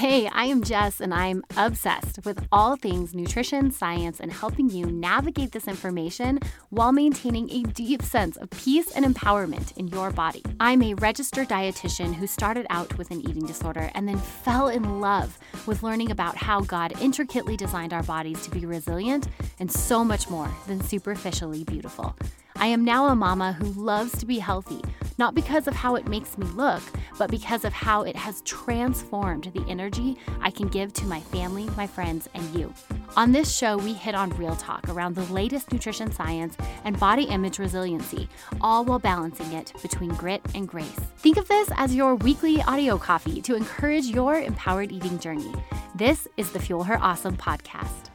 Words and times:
Hey, 0.00 0.28
I 0.28 0.44
am 0.46 0.62
Jess, 0.62 0.98
and 0.98 1.12
I'm 1.12 1.44
obsessed 1.58 2.24
with 2.24 2.48
all 2.50 2.74
things 2.74 3.14
nutrition, 3.14 3.70
science, 3.70 4.18
and 4.18 4.32
helping 4.32 4.70
you 4.70 4.86
navigate 4.86 5.52
this 5.52 5.68
information 5.68 6.38
while 6.70 6.90
maintaining 6.90 7.50
a 7.50 7.64
deep 7.64 8.00
sense 8.00 8.38
of 8.38 8.48
peace 8.48 8.90
and 8.92 9.04
empowerment 9.04 9.76
in 9.76 9.88
your 9.88 10.10
body. 10.10 10.42
I'm 10.58 10.82
a 10.82 10.94
registered 10.94 11.50
dietitian 11.50 12.14
who 12.14 12.26
started 12.26 12.66
out 12.70 12.96
with 12.96 13.10
an 13.10 13.20
eating 13.28 13.44
disorder 13.44 13.90
and 13.94 14.08
then 14.08 14.16
fell 14.16 14.68
in 14.70 15.02
love 15.02 15.38
with 15.66 15.82
learning 15.82 16.10
about 16.10 16.34
how 16.34 16.62
God 16.62 16.94
intricately 17.02 17.58
designed 17.58 17.92
our 17.92 18.02
bodies 18.02 18.40
to 18.44 18.50
be 18.50 18.64
resilient 18.64 19.28
and 19.58 19.70
so 19.70 20.02
much 20.02 20.30
more 20.30 20.50
than 20.66 20.82
superficially 20.82 21.62
beautiful. 21.64 22.16
I 22.56 22.68
am 22.68 22.86
now 22.86 23.08
a 23.08 23.14
mama 23.14 23.52
who 23.52 23.66
loves 23.66 24.18
to 24.18 24.24
be 24.24 24.38
healthy, 24.38 24.80
not 25.20 25.34
because 25.34 25.68
of 25.68 25.74
how 25.74 25.96
it 25.96 26.08
makes 26.08 26.38
me 26.38 26.46
look, 26.54 26.82
but 27.18 27.30
because 27.30 27.66
of 27.66 27.74
how 27.74 28.02
it 28.02 28.16
has 28.16 28.40
transformed 28.40 29.50
the 29.52 29.62
energy 29.68 30.16
I 30.40 30.50
can 30.50 30.66
give 30.68 30.94
to 30.94 31.04
my 31.04 31.20
family, 31.20 31.68
my 31.76 31.86
friends, 31.86 32.26
and 32.32 32.42
you. 32.58 32.72
On 33.18 33.30
this 33.30 33.54
show, 33.54 33.76
we 33.76 33.92
hit 33.92 34.14
on 34.14 34.30
real 34.30 34.56
talk 34.56 34.88
around 34.88 35.14
the 35.14 35.30
latest 35.32 35.72
nutrition 35.72 36.10
science 36.10 36.56
and 36.84 36.98
body 36.98 37.24
image 37.24 37.58
resiliency, 37.58 38.30
all 38.62 38.82
while 38.86 38.98
balancing 38.98 39.52
it 39.52 39.74
between 39.82 40.14
grit 40.14 40.40
and 40.54 40.66
grace. 40.66 40.98
Think 41.18 41.36
of 41.36 41.46
this 41.48 41.70
as 41.76 41.94
your 41.94 42.14
weekly 42.14 42.62
audio 42.62 42.96
coffee 42.96 43.42
to 43.42 43.54
encourage 43.54 44.06
your 44.06 44.40
empowered 44.40 44.90
eating 44.90 45.18
journey. 45.18 45.52
This 45.94 46.28
is 46.38 46.50
the 46.50 46.60
Fuel 46.60 46.84
Her 46.84 46.98
Awesome 46.98 47.36
podcast. 47.36 48.09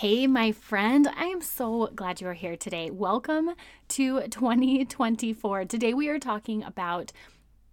Hey, 0.00 0.28
my 0.28 0.52
friend, 0.52 1.08
I 1.16 1.24
am 1.24 1.40
so 1.40 1.90
glad 1.92 2.20
you 2.20 2.28
are 2.28 2.32
here 2.32 2.56
today. 2.56 2.88
Welcome 2.88 3.50
to 3.88 4.28
2024. 4.28 5.64
Today, 5.64 5.92
we 5.92 6.08
are 6.08 6.20
talking 6.20 6.62
about 6.62 7.10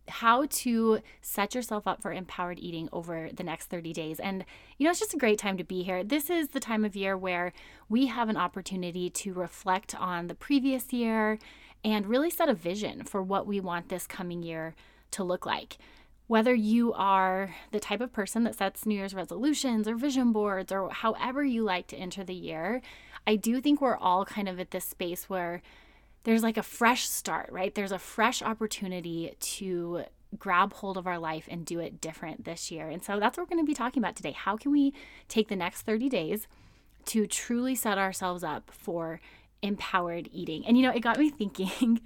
how 0.07 0.48
to 0.48 1.01
set 1.21 1.53
yourself 1.53 1.85
up 1.85 2.01
for 2.01 2.11
empowered 2.11 2.57
eating 2.57 2.89
over 2.91 3.29
the 3.31 3.43
next 3.43 3.67
30 3.67 3.93
days. 3.93 4.20
And, 4.20 4.43
you 4.79 4.85
know, 4.85 4.90
it's 4.90 4.99
just 4.99 5.13
a 5.13 5.20
great 5.20 5.37
time 5.37 5.55
to 5.57 5.63
be 5.63 5.84
here. 5.84 6.03
This 6.03 6.31
is 6.31 6.48
the 6.48 6.59
time 6.59 6.84
of 6.84 6.96
year 6.96 7.15
where 7.15 7.53
we 7.90 8.07
have 8.07 8.27
an 8.27 8.37
opportunity 8.37 9.12
to 9.12 9.31
reflect 9.31 9.93
on 9.93 10.26
the 10.26 10.34
previous 10.34 10.91
year 10.91 11.37
and 11.84 12.07
really 12.07 12.31
set 12.31 12.49
a 12.49 12.55
vision 12.55 13.03
for 13.03 13.21
what 13.21 13.46
we 13.46 13.59
want 13.59 13.90
this 13.90 14.07
coming 14.07 14.41
year 14.41 14.73
to 15.12 15.23
look 15.23 15.46
like 15.46 15.77
whether 16.27 16.54
you 16.54 16.91
are 16.93 17.54
the 17.71 17.79
type 17.79 18.01
of 18.01 18.12
person 18.12 18.43
that 18.43 18.55
sets 18.55 18.85
New 18.85 18.95
Year's 18.95 19.13
resolutions 19.13 19.87
or 19.87 19.95
vision 19.95 20.31
boards 20.31 20.71
or 20.71 20.90
however 20.90 21.43
you 21.43 21.63
like 21.63 21.87
to 21.87 21.98
enter 21.98 22.23
the 22.23 22.34
year, 22.34 22.81
I 23.27 23.35
do 23.35 23.62
think 23.62 23.81
we're 23.81 23.98
all 23.98 24.26
kind 24.26 24.49
of 24.49 24.59
at 24.59 24.71
this 24.71 24.85
space 24.85 25.29
where 25.29 25.62
there's 26.23 26.43
like 26.43 26.57
a 26.57 26.63
fresh 26.63 27.07
start, 27.07 27.49
right? 27.51 27.73
There's 27.73 27.91
a 27.91 27.99
fresh 27.99 28.41
opportunity 28.41 29.35
to 29.40 30.05
grab 30.37 30.73
hold 30.73 30.98
of 30.98 31.07
our 31.07 31.20
life 31.20 31.48
and 31.49 31.65
do 31.65 31.79
it 31.79 32.01
different 32.01 32.46
this 32.46 32.71
year. 32.71 32.90
And 32.90 33.03
so 33.03 33.20
that's 33.20 33.37
what 33.37 33.43
we're 33.43 33.55
going 33.55 33.65
to 33.65 33.70
be 33.70 33.76
talking 33.76 34.01
about 34.01 34.15
today. 34.15 34.31
How 34.31 34.57
can 34.57 34.71
we 34.71 34.93
take 35.27 35.48
the 35.48 35.55
next 35.55 35.84
30 35.84 36.09
days 36.09 36.48
to 37.05 37.27
truly 37.27 37.76
set 37.76 37.98
ourselves 37.98 38.43
up 38.43 38.71
for 38.71 39.21
empowered 39.62 40.27
eating? 40.34 40.65
And 40.65 40.76
you 40.77 40.84
know, 40.84 40.91
it 40.91 41.01
got 41.01 41.20
me 41.20 41.29
thinking 41.37 42.01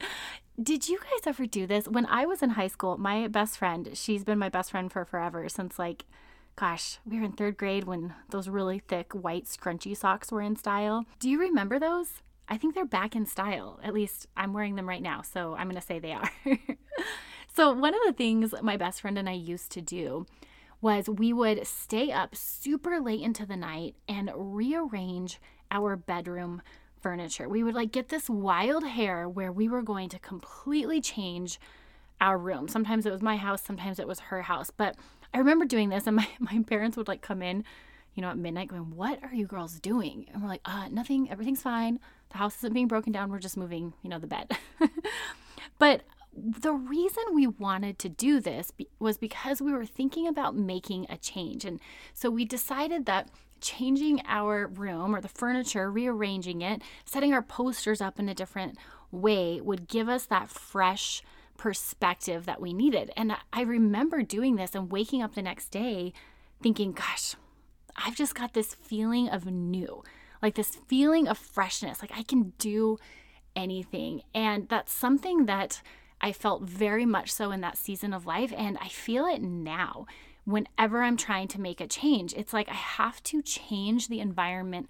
did 0.61 0.89
you 0.89 0.97
guys 0.97 1.25
ever 1.25 1.45
do 1.45 1.65
this? 1.65 1.87
When 1.87 2.05
I 2.05 2.25
was 2.25 2.41
in 2.41 2.51
high 2.51 2.67
school, 2.67 2.97
my 2.97 3.27
best 3.27 3.57
friend, 3.57 3.91
she's 3.93 4.23
been 4.23 4.39
my 4.39 4.49
best 4.49 4.71
friend 4.71 4.91
for 4.91 5.05
forever 5.05 5.47
since 5.47 5.79
like, 5.79 6.05
gosh, 6.55 6.97
we 7.05 7.17
were 7.19 7.25
in 7.25 7.31
third 7.31 7.57
grade 7.57 7.85
when 7.85 8.13
those 8.29 8.49
really 8.49 8.79
thick 8.79 9.13
white 9.13 9.45
scrunchy 9.45 9.95
socks 9.95 10.31
were 10.31 10.41
in 10.41 10.55
style. 10.55 11.05
Do 11.19 11.29
you 11.29 11.39
remember 11.39 11.79
those? 11.79 12.21
I 12.49 12.57
think 12.57 12.75
they're 12.75 12.85
back 12.85 13.15
in 13.15 13.25
style. 13.25 13.79
At 13.83 13.93
least 13.93 14.27
I'm 14.35 14.53
wearing 14.53 14.75
them 14.75 14.89
right 14.89 15.01
now, 15.01 15.21
so 15.21 15.55
I'm 15.55 15.69
going 15.69 15.79
to 15.79 15.85
say 15.85 15.99
they 15.99 16.13
are. 16.13 16.29
so, 17.55 17.71
one 17.71 17.93
of 17.93 18.01
the 18.05 18.13
things 18.13 18.53
my 18.61 18.75
best 18.75 19.01
friend 19.01 19.17
and 19.17 19.29
I 19.29 19.33
used 19.33 19.71
to 19.73 19.81
do 19.81 20.25
was 20.81 21.07
we 21.07 21.31
would 21.31 21.67
stay 21.67 22.11
up 22.11 22.35
super 22.35 22.99
late 22.99 23.21
into 23.21 23.45
the 23.45 23.55
night 23.55 23.95
and 24.07 24.31
rearrange 24.35 25.39
our 25.69 25.95
bedroom 25.95 26.61
furniture. 27.01 27.47
We 27.47 27.63
would 27.63 27.75
like 27.75 27.91
get 27.91 28.09
this 28.09 28.29
wild 28.29 28.85
hair 28.85 29.27
where 29.27 29.51
we 29.51 29.67
were 29.67 29.81
going 29.81 30.09
to 30.09 30.19
completely 30.19 31.01
change 31.01 31.59
our 32.21 32.37
room. 32.37 32.67
Sometimes 32.67 33.05
it 33.05 33.11
was 33.11 33.21
my 33.21 33.37
house, 33.37 33.61
sometimes 33.61 33.99
it 33.99 34.07
was 34.07 34.19
her 34.19 34.43
house. 34.43 34.71
But 34.75 34.95
I 35.33 35.37
remember 35.37 35.65
doing 35.65 35.89
this 35.89 36.07
and 36.07 36.15
my, 36.17 36.27
my 36.39 36.63
parents 36.67 36.97
would 36.97 37.07
like 37.07 37.21
come 37.21 37.41
in, 37.41 37.63
you 38.15 38.21
know, 38.21 38.29
at 38.29 38.37
midnight 38.37 38.69
going, 38.69 38.95
What 38.95 39.19
are 39.23 39.33
you 39.33 39.45
girls 39.45 39.79
doing? 39.79 40.27
And 40.33 40.41
we're 40.41 40.49
like, 40.49 40.61
uh, 40.65 40.87
nothing, 40.89 41.29
everything's 41.29 41.61
fine. 41.61 41.99
The 42.31 42.37
house 42.37 42.57
isn't 42.57 42.73
being 42.73 42.87
broken 42.87 43.11
down. 43.11 43.31
We're 43.31 43.39
just 43.39 43.57
moving, 43.57 43.93
you 44.03 44.09
know, 44.09 44.19
the 44.19 44.27
bed. 44.27 44.51
but 45.79 46.03
the 46.33 46.73
reason 46.73 47.23
we 47.33 47.47
wanted 47.47 47.97
to 47.99 48.09
do 48.09 48.39
this 48.39 48.71
was 48.99 49.17
because 49.17 49.61
we 49.61 49.73
were 49.73 49.85
thinking 49.85 50.27
about 50.27 50.55
making 50.55 51.07
a 51.09 51.17
change. 51.17 51.65
And 51.65 51.79
so 52.13 52.29
we 52.29 52.45
decided 52.45 53.05
that 53.07 53.29
changing 53.61 54.21
our 54.25 54.67
room 54.67 55.15
or 55.15 55.21
the 55.21 55.27
furniture, 55.27 55.91
rearranging 55.91 56.61
it, 56.61 56.81
setting 57.05 57.33
our 57.33 57.41
posters 57.41 58.01
up 58.01 58.19
in 58.19 58.29
a 58.29 58.33
different 58.33 58.77
way 59.11 59.59
would 59.61 59.87
give 59.87 60.09
us 60.09 60.25
that 60.25 60.49
fresh 60.49 61.21
perspective 61.57 62.45
that 62.45 62.61
we 62.61 62.73
needed. 62.73 63.11
And 63.17 63.35
I 63.51 63.61
remember 63.61 64.21
doing 64.23 64.55
this 64.55 64.75
and 64.75 64.91
waking 64.91 65.21
up 65.21 65.35
the 65.35 65.41
next 65.41 65.69
day 65.69 66.13
thinking, 66.61 66.93
gosh, 66.93 67.35
I've 67.95 68.15
just 68.15 68.35
got 68.35 68.53
this 68.53 68.73
feeling 68.73 69.29
of 69.29 69.45
new, 69.45 70.03
like 70.41 70.55
this 70.55 70.77
feeling 70.87 71.27
of 71.27 71.37
freshness, 71.37 72.01
like 72.01 72.11
I 72.15 72.23
can 72.23 72.53
do 72.57 72.97
anything. 73.55 74.21
And 74.33 74.69
that's 74.69 74.93
something 74.93 75.45
that 75.47 75.81
I 76.21 76.31
felt 76.31 76.63
very 76.63 77.05
much 77.05 77.31
so 77.31 77.51
in 77.51 77.61
that 77.61 77.77
season 77.77 78.13
of 78.13 78.25
life. 78.25 78.53
And 78.55 78.77
I 78.79 78.87
feel 78.87 79.25
it 79.25 79.41
now 79.41 80.05
whenever 80.49 81.03
I'm 81.03 81.17
trying 81.17 81.47
to 81.49 81.61
make 81.61 81.79
a 81.79 81.87
change. 81.87 82.33
It's 82.33 82.53
like 82.53 82.69
I 82.69 82.73
have 82.73 83.21
to 83.23 83.41
change 83.41 84.07
the 84.07 84.19
environment 84.19 84.89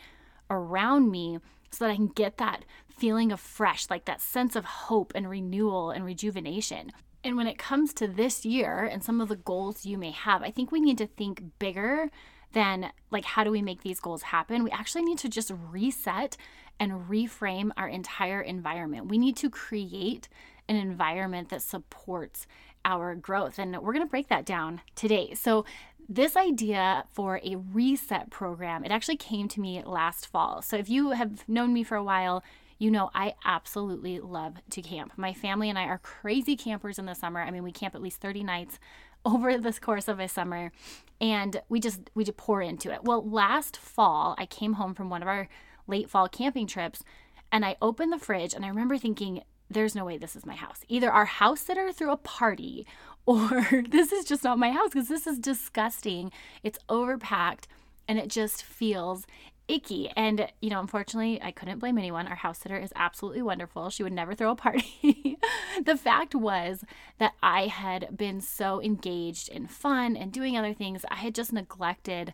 around 0.49 1.11
me 1.11 1.39
so 1.71 1.85
that 1.85 1.91
I 1.91 1.95
can 1.95 2.07
get 2.07 2.37
that 2.37 2.63
feeling 2.87 3.31
of 3.31 3.39
fresh, 3.39 3.89
like 3.89 4.05
that 4.05 4.21
sense 4.21 4.55
of 4.55 4.65
hope 4.65 5.11
and 5.15 5.29
renewal 5.29 5.91
and 5.91 6.05
rejuvenation. 6.05 6.91
And 7.23 7.35
when 7.35 7.47
it 7.47 7.57
comes 7.57 7.93
to 7.95 8.07
this 8.07 8.45
year 8.45 8.83
and 8.83 9.03
some 9.03 9.19
of 9.19 9.27
the 9.27 9.35
goals 9.35 9.85
you 9.85 9.97
may 9.97 10.11
have, 10.11 10.41
I 10.41 10.51
think 10.51 10.71
we 10.71 10.79
need 10.79 10.97
to 10.99 11.07
think 11.07 11.43
bigger 11.59 12.09
than 12.53 12.91
like 13.11 13.25
how 13.25 13.43
do 13.43 13.51
we 13.51 13.61
make 13.61 13.83
these 13.83 13.99
goals 13.99 14.23
happen? 14.23 14.63
We 14.63 14.71
actually 14.71 15.03
need 15.03 15.19
to 15.19 15.29
just 15.29 15.51
reset 15.69 16.37
and 16.79 17.09
reframe 17.09 17.71
our 17.75 17.89
entire 17.89 18.41
environment. 18.41 19.07
We 19.09 19.17
need 19.17 19.35
to 19.37 19.49
create 19.49 20.29
an 20.69 20.77
environment 20.77 21.49
that 21.49 21.61
supports 21.61 22.47
our 22.85 23.15
growth. 23.15 23.59
And 23.59 23.77
we're 23.81 23.93
going 23.93 24.05
to 24.05 24.09
break 24.09 24.29
that 24.29 24.45
down 24.45 24.81
today. 24.95 25.33
So, 25.33 25.65
this 26.11 26.35
idea 26.35 27.05
for 27.13 27.39
a 27.43 27.55
reset 27.55 28.31
program, 28.31 28.83
it 28.83 28.89
actually 28.89 29.17
came 29.17 29.47
to 29.49 29.61
me 29.61 29.83
last 29.85 30.25
fall. 30.25 30.63
So, 30.63 30.75
if 30.75 30.89
you 30.89 31.11
have 31.11 31.47
known 31.47 31.73
me 31.73 31.83
for 31.83 31.95
a 31.95 32.03
while, 32.03 32.43
you 32.79 32.89
know 32.89 33.11
I 33.13 33.35
absolutely 33.45 34.19
love 34.19 34.55
to 34.71 34.81
camp. 34.81 35.13
My 35.17 35.33
family 35.33 35.69
and 35.69 35.77
I 35.77 35.83
are 35.83 35.99
crazy 35.99 36.55
campers 36.55 36.97
in 36.97 37.05
the 37.05 37.13
summer. 37.13 37.41
I 37.41 37.51
mean, 37.51 37.63
we 37.63 37.73
camp 37.73 37.93
at 37.93 38.01
least 38.01 38.21
30 38.21 38.43
nights 38.43 38.79
over 39.25 39.57
this 39.57 39.79
course 39.79 40.07
of 40.07 40.19
a 40.19 40.29
summer 40.29 40.71
and 41.19 41.61
we 41.67 41.81
just 41.81 42.09
we 42.15 42.23
just 42.23 42.37
pour 42.37 42.61
into 42.61 42.91
it. 42.91 43.03
Well, 43.03 43.27
last 43.29 43.75
fall, 43.75 44.33
I 44.37 44.45
came 44.45 44.73
home 44.73 44.95
from 44.95 45.09
one 45.09 45.21
of 45.21 45.27
our 45.27 45.49
late 45.87 46.09
fall 46.09 46.29
camping 46.29 46.67
trips 46.67 47.03
and 47.51 47.65
I 47.65 47.75
opened 47.81 48.13
the 48.13 48.17
fridge 48.17 48.53
and 48.53 48.63
I 48.63 48.69
remember 48.69 48.97
thinking 48.97 49.43
there's 49.69 49.95
no 49.95 50.05
way 50.05 50.17
this 50.17 50.35
is 50.35 50.45
my 50.45 50.55
house. 50.55 50.81
Either 50.87 51.11
our 51.11 51.25
house 51.25 51.61
sitter 51.61 51.91
threw 51.91 52.11
a 52.11 52.17
party 52.17 52.85
or 53.25 53.83
this 53.89 54.11
is 54.11 54.25
just 54.25 54.43
not 54.43 54.59
my 54.59 54.71
house 54.71 54.89
because 54.91 55.07
this 55.07 55.27
is 55.27 55.39
disgusting. 55.39 56.31
It's 56.63 56.79
overpacked 56.89 57.65
and 58.07 58.17
it 58.17 58.27
just 58.27 58.63
feels 58.63 59.27
icky. 59.67 60.09
And, 60.17 60.51
you 60.61 60.71
know, 60.71 60.79
unfortunately, 60.79 61.39
I 61.41 61.51
couldn't 61.51 61.77
blame 61.77 61.99
anyone. 61.99 62.27
Our 62.27 62.35
house 62.35 62.57
sitter 62.57 62.77
is 62.77 62.91
absolutely 62.95 63.43
wonderful. 63.43 63.91
She 63.91 64.01
would 64.01 64.13
never 64.13 64.33
throw 64.33 64.51
a 64.51 64.55
party. 64.55 65.37
the 65.85 65.95
fact 65.95 66.33
was 66.33 66.83
that 67.19 67.33
I 67.43 67.67
had 67.67 68.17
been 68.17 68.41
so 68.41 68.81
engaged 68.81 69.47
in 69.47 69.67
fun 69.67 70.17
and 70.17 70.31
doing 70.31 70.57
other 70.57 70.73
things, 70.73 71.05
I 71.11 71.15
had 71.15 71.35
just 71.35 71.53
neglected 71.53 72.33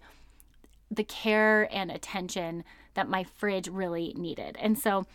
the 0.90 1.04
care 1.04 1.68
and 1.74 1.92
attention 1.92 2.64
that 2.94 3.10
my 3.10 3.24
fridge 3.24 3.68
really 3.68 4.14
needed. 4.16 4.56
And 4.60 4.80
so 4.80 5.06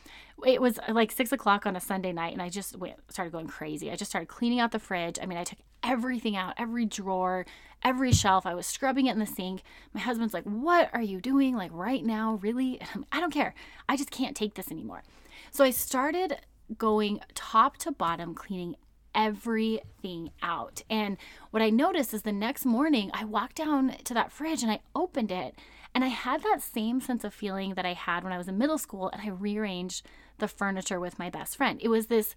it 0.47 0.61
was 0.61 0.79
uh, 0.79 0.93
like 0.93 1.13
six 1.13 1.33
o'clock 1.33 1.67
on 1.67 1.77
a 1.77 1.81
Sunday 1.81 2.13
night, 2.13 2.33
and 2.33 2.43
I 2.43 2.49
just 2.49 2.77
went, 2.77 2.97
started 3.09 3.33
going 3.33 3.47
crazy. 3.47 3.91
I 3.91 3.97
just 3.97 4.11
started 4.11 4.29
cleaning 4.29 4.61
out 4.61 4.73
the 4.73 4.79
fridge. 4.79 5.19
I 5.21 5.27
mean, 5.27 5.39
I 5.39 5.45
took 5.45 5.59
everything 5.83 6.37
out, 6.37 6.55
every 6.59 6.85
drawer, 6.85 7.47
every 7.83 8.13
shelf. 8.13 8.47
I 8.47 8.55
was 8.55 8.67
scrubbing 8.67 9.07
it 9.07 9.13
in 9.13 9.19
the 9.19 9.27
sink. 9.27 9.63
My 9.93 10.01
husband's 10.01 10.35
like, 10.35 10.45
What 10.45 10.91
are 10.93 11.03
you 11.03 11.21
doing? 11.21 11.57
Like, 11.57 11.71
right 11.73 12.05
now? 12.05 12.39
Really? 12.43 12.81
I 13.13 13.21
don't 13.21 13.33
care. 13.33 13.55
I 13.89 13.97
just 13.97 14.11
can't 14.11 14.37
take 14.37 14.55
this 14.55 14.71
anymore. 14.71 15.03
So 15.51 15.65
I 15.65 15.71
started 15.71 16.39
going 16.79 17.21
top 17.35 17.77
to 17.79 17.93
bottom, 17.93 18.35
cleaning 18.35 18.77
everything 19.15 20.31
out. 20.43 20.83
And 20.89 21.17
what 21.51 21.63
I 21.63 21.71
noticed 21.71 22.15
is 22.15 22.23
the 22.23 22.33
next 22.33 22.65
morning, 22.65 23.11
I 23.13 23.25
walked 23.25 23.57
down 23.57 23.97
to 24.05 24.15
that 24.15 24.33
fridge 24.33 24.63
and 24.63 24.71
I 24.71 24.81
opened 24.95 25.33
it. 25.33 25.55
And 25.95 26.05
I 26.05 26.09
had 26.09 26.43
that 26.43 26.63
same 26.63 27.01
sense 27.01 27.25
of 27.25 27.35
feeling 27.35 27.75
that 27.75 27.87
I 27.87 27.95
had 27.95 28.23
when 28.23 28.33
I 28.33 28.39
was 28.39 28.49
in 28.49 28.59
middle 28.59 28.79
school 28.79 29.09
and 29.09 29.23
I 29.23 29.29
rearranged 29.29 30.07
the 30.39 30.49
furniture 30.49 31.01
with 31.01 31.19
my 31.19 31.31
best 31.31 31.57
friend. 31.57 31.81
It 31.83 31.89
was 31.89 32.07
this 32.07 32.35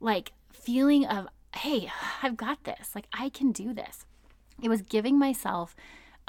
like 0.00 0.32
feeling 0.52 1.06
of, 1.06 1.28
hey, 1.54 1.90
I've 2.22 2.36
got 2.36 2.64
this. 2.64 2.94
Like, 2.94 3.06
I 3.12 3.28
can 3.28 3.52
do 3.52 3.72
this. 3.72 4.04
It 4.62 4.68
was 4.68 4.82
giving 4.82 5.18
myself 5.18 5.74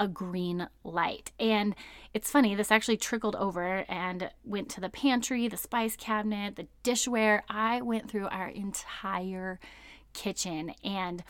a 0.00 0.08
green 0.08 0.68
light. 0.84 1.32
And 1.38 1.74
it's 2.14 2.30
funny, 2.30 2.54
this 2.54 2.72
actually 2.72 2.96
trickled 2.96 3.36
over 3.36 3.84
and 3.88 4.30
went 4.44 4.68
to 4.70 4.80
the 4.80 4.88
pantry, 4.88 5.48
the 5.48 5.56
spice 5.56 5.96
cabinet, 5.96 6.56
the 6.56 6.66
dishware. 6.82 7.42
I 7.48 7.82
went 7.82 8.10
through 8.10 8.28
our 8.28 8.48
entire 8.48 9.60
kitchen 10.12 10.74
and 10.82 11.22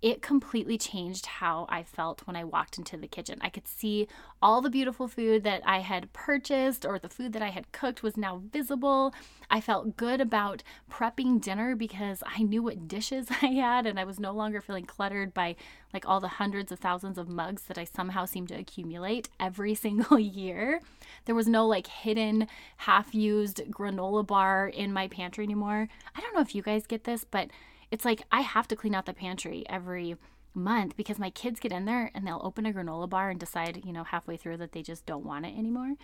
it 0.00 0.22
completely 0.22 0.78
changed 0.78 1.26
how 1.26 1.66
I 1.68 1.82
felt 1.82 2.24
when 2.24 2.36
I 2.36 2.44
walked 2.44 2.78
into 2.78 2.96
the 2.96 3.08
kitchen. 3.08 3.38
I 3.40 3.48
could 3.48 3.66
see 3.66 4.06
all 4.40 4.60
the 4.60 4.70
beautiful 4.70 5.08
food 5.08 5.42
that 5.42 5.60
I 5.66 5.80
had 5.80 6.12
purchased 6.12 6.86
or 6.86 7.00
the 7.00 7.08
food 7.08 7.32
that 7.32 7.42
I 7.42 7.48
had 7.48 7.72
cooked 7.72 8.02
was 8.02 8.16
now 8.16 8.40
visible. 8.52 9.12
I 9.50 9.60
felt 9.60 9.96
good 9.96 10.20
about 10.20 10.62
prepping 10.88 11.40
dinner 11.40 11.74
because 11.74 12.22
I 12.24 12.44
knew 12.44 12.62
what 12.62 12.86
dishes 12.86 13.26
I 13.42 13.46
had 13.46 13.86
and 13.86 13.98
I 13.98 14.04
was 14.04 14.20
no 14.20 14.32
longer 14.32 14.60
feeling 14.60 14.84
cluttered 14.84 15.34
by 15.34 15.56
like 15.92 16.06
all 16.08 16.20
the 16.20 16.28
hundreds 16.28 16.70
of 16.70 16.78
thousands 16.78 17.18
of 17.18 17.28
mugs 17.28 17.62
that 17.62 17.78
I 17.78 17.84
somehow 17.84 18.24
seem 18.24 18.46
to 18.48 18.54
accumulate 18.54 19.28
every 19.40 19.74
single 19.88 20.18
year. 20.18 20.80
There 21.24 21.34
was 21.34 21.48
no 21.48 21.66
like 21.66 21.88
hidden 21.88 22.46
half 22.76 23.16
used 23.16 23.62
granola 23.70 24.24
bar 24.24 24.68
in 24.68 24.92
my 24.92 25.08
pantry 25.08 25.44
anymore. 25.44 25.88
I 26.14 26.20
don't 26.20 26.34
know 26.34 26.40
if 26.40 26.54
you 26.54 26.62
guys 26.62 26.86
get 26.86 27.02
this, 27.02 27.24
but 27.24 27.50
it's 27.90 28.04
like 28.04 28.22
I 28.30 28.42
have 28.42 28.68
to 28.68 28.76
clean 28.76 28.94
out 28.94 29.06
the 29.06 29.14
pantry 29.14 29.64
every 29.68 30.16
month 30.54 30.96
because 30.96 31.18
my 31.18 31.30
kids 31.30 31.60
get 31.60 31.72
in 31.72 31.84
there 31.84 32.10
and 32.14 32.26
they'll 32.26 32.40
open 32.42 32.66
a 32.66 32.72
granola 32.72 33.08
bar 33.08 33.30
and 33.30 33.38
decide, 33.38 33.82
you 33.84 33.92
know, 33.92 34.04
halfway 34.04 34.36
through 34.36 34.56
that 34.58 34.72
they 34.72 34.82
just 34.82 35.06
don't 35.06 35.24
want 35.24 35.46
it 35.46 35.56
anymore. 35.56 35.94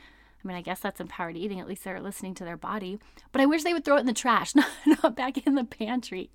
I 0.44 0.48
mean, 0.48 0.56
I 0.56 0.62
guess 0.62 0.80
that's 0.80 1.00
empowered 1.00 1.36
eating. 1.36 1.58
At 1.58 1.66
least 1.66 1.84
they're 1.84 2.00
listening 2.00 2.34
to 2.34 2.44
their 2.44 2.56
body. 2.56 2.98
But 3.32 3.40
I 3.40 3.46
wish 3.46 3.62
they 3.62 3.72
would 3.72 3.84
throw 3.84 3.96
it 3.96 4.00
in 4.00 4.06
the 4.06 4.12
trash, 4.12 4.54
not, 4.54 4.68
not 4.86 5.16
back 5.16 5.46
in 5.46 5.54
the 5.54 5.64
pantry. 5.64 6.30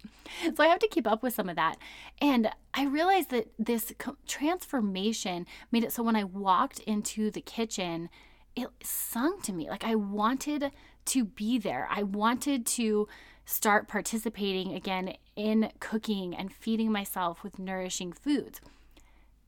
So 0.55 0.63
I 0.63 0.67
have 0.67 0.79
to 0.79 0.87
keep 0.87 1.05
up 1.05 1.21
with 1.21 1.35
some 1.35 1.47
of 1.47 1.55
that. 1.55 1.77
And 2.19 2.49
I 2.73 2.85
realized 2.85 3.29
that 3.29 3.51
this 3.59 3.93
transformation 4.27 5.45
made 5.71 5.83
it 5.83 5.91
so 5.91 6.01
when 6.01 6.15
I 6.15 6.23
walked 6.23 6.79
into 6.79 7.29
the 7.29 7.41
kitchen, 7.41 8.09
it 8.55 8.67
sung 8.83 9.41
to 9.43 9.53
me. 9.53 9.69
Like 9.69 9.83
I 9.83 9.95
wanted 9.95 10.71
to 11.05 11.25
be 11.25 11.59
there. 11.59 11.87
I 11.89 12.03
wanted 12.03 12.65
to 12.65 13.07
start 13.49 13.87
participating 13.87 14.75
again 14.75 15.15
in 15.35 15.71
cooking 15.79 16.35
and 16.35 16.53
feeding 16.53 16.91
myself 16.91 17.43
with 17.43 17.57
nourishing 17.57 18.13
foods. 18.13 18.61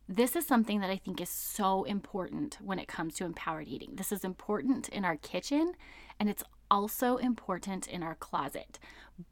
This 0.09 0.35
is 0.35 0.45
something 0.45 0.79
that 0.79 0.89
I 0.89 0.97
think 0.97 1.21
is 1.21 1.29
so 1.29 1.83
important 1.83 2.57
when 2.63 2.79
it 2.79 2.87
comes 2.87 3.13
to 3.15 3.25
empowered 3.25 3.67
eating. 3.67 3.91
This 3.93 4.11
is 4.11 4.25
important 4.25 4.89
in 4.89 5.05
our 5.05 5.17
kitchen 5.17 5.73
and 6.19 6.29
it's 6.29 6.43
also 6.71 7.17
important 7.17 7.87
in 7.87 8.01
our 8.01 8.15
closet. 8.15 8.79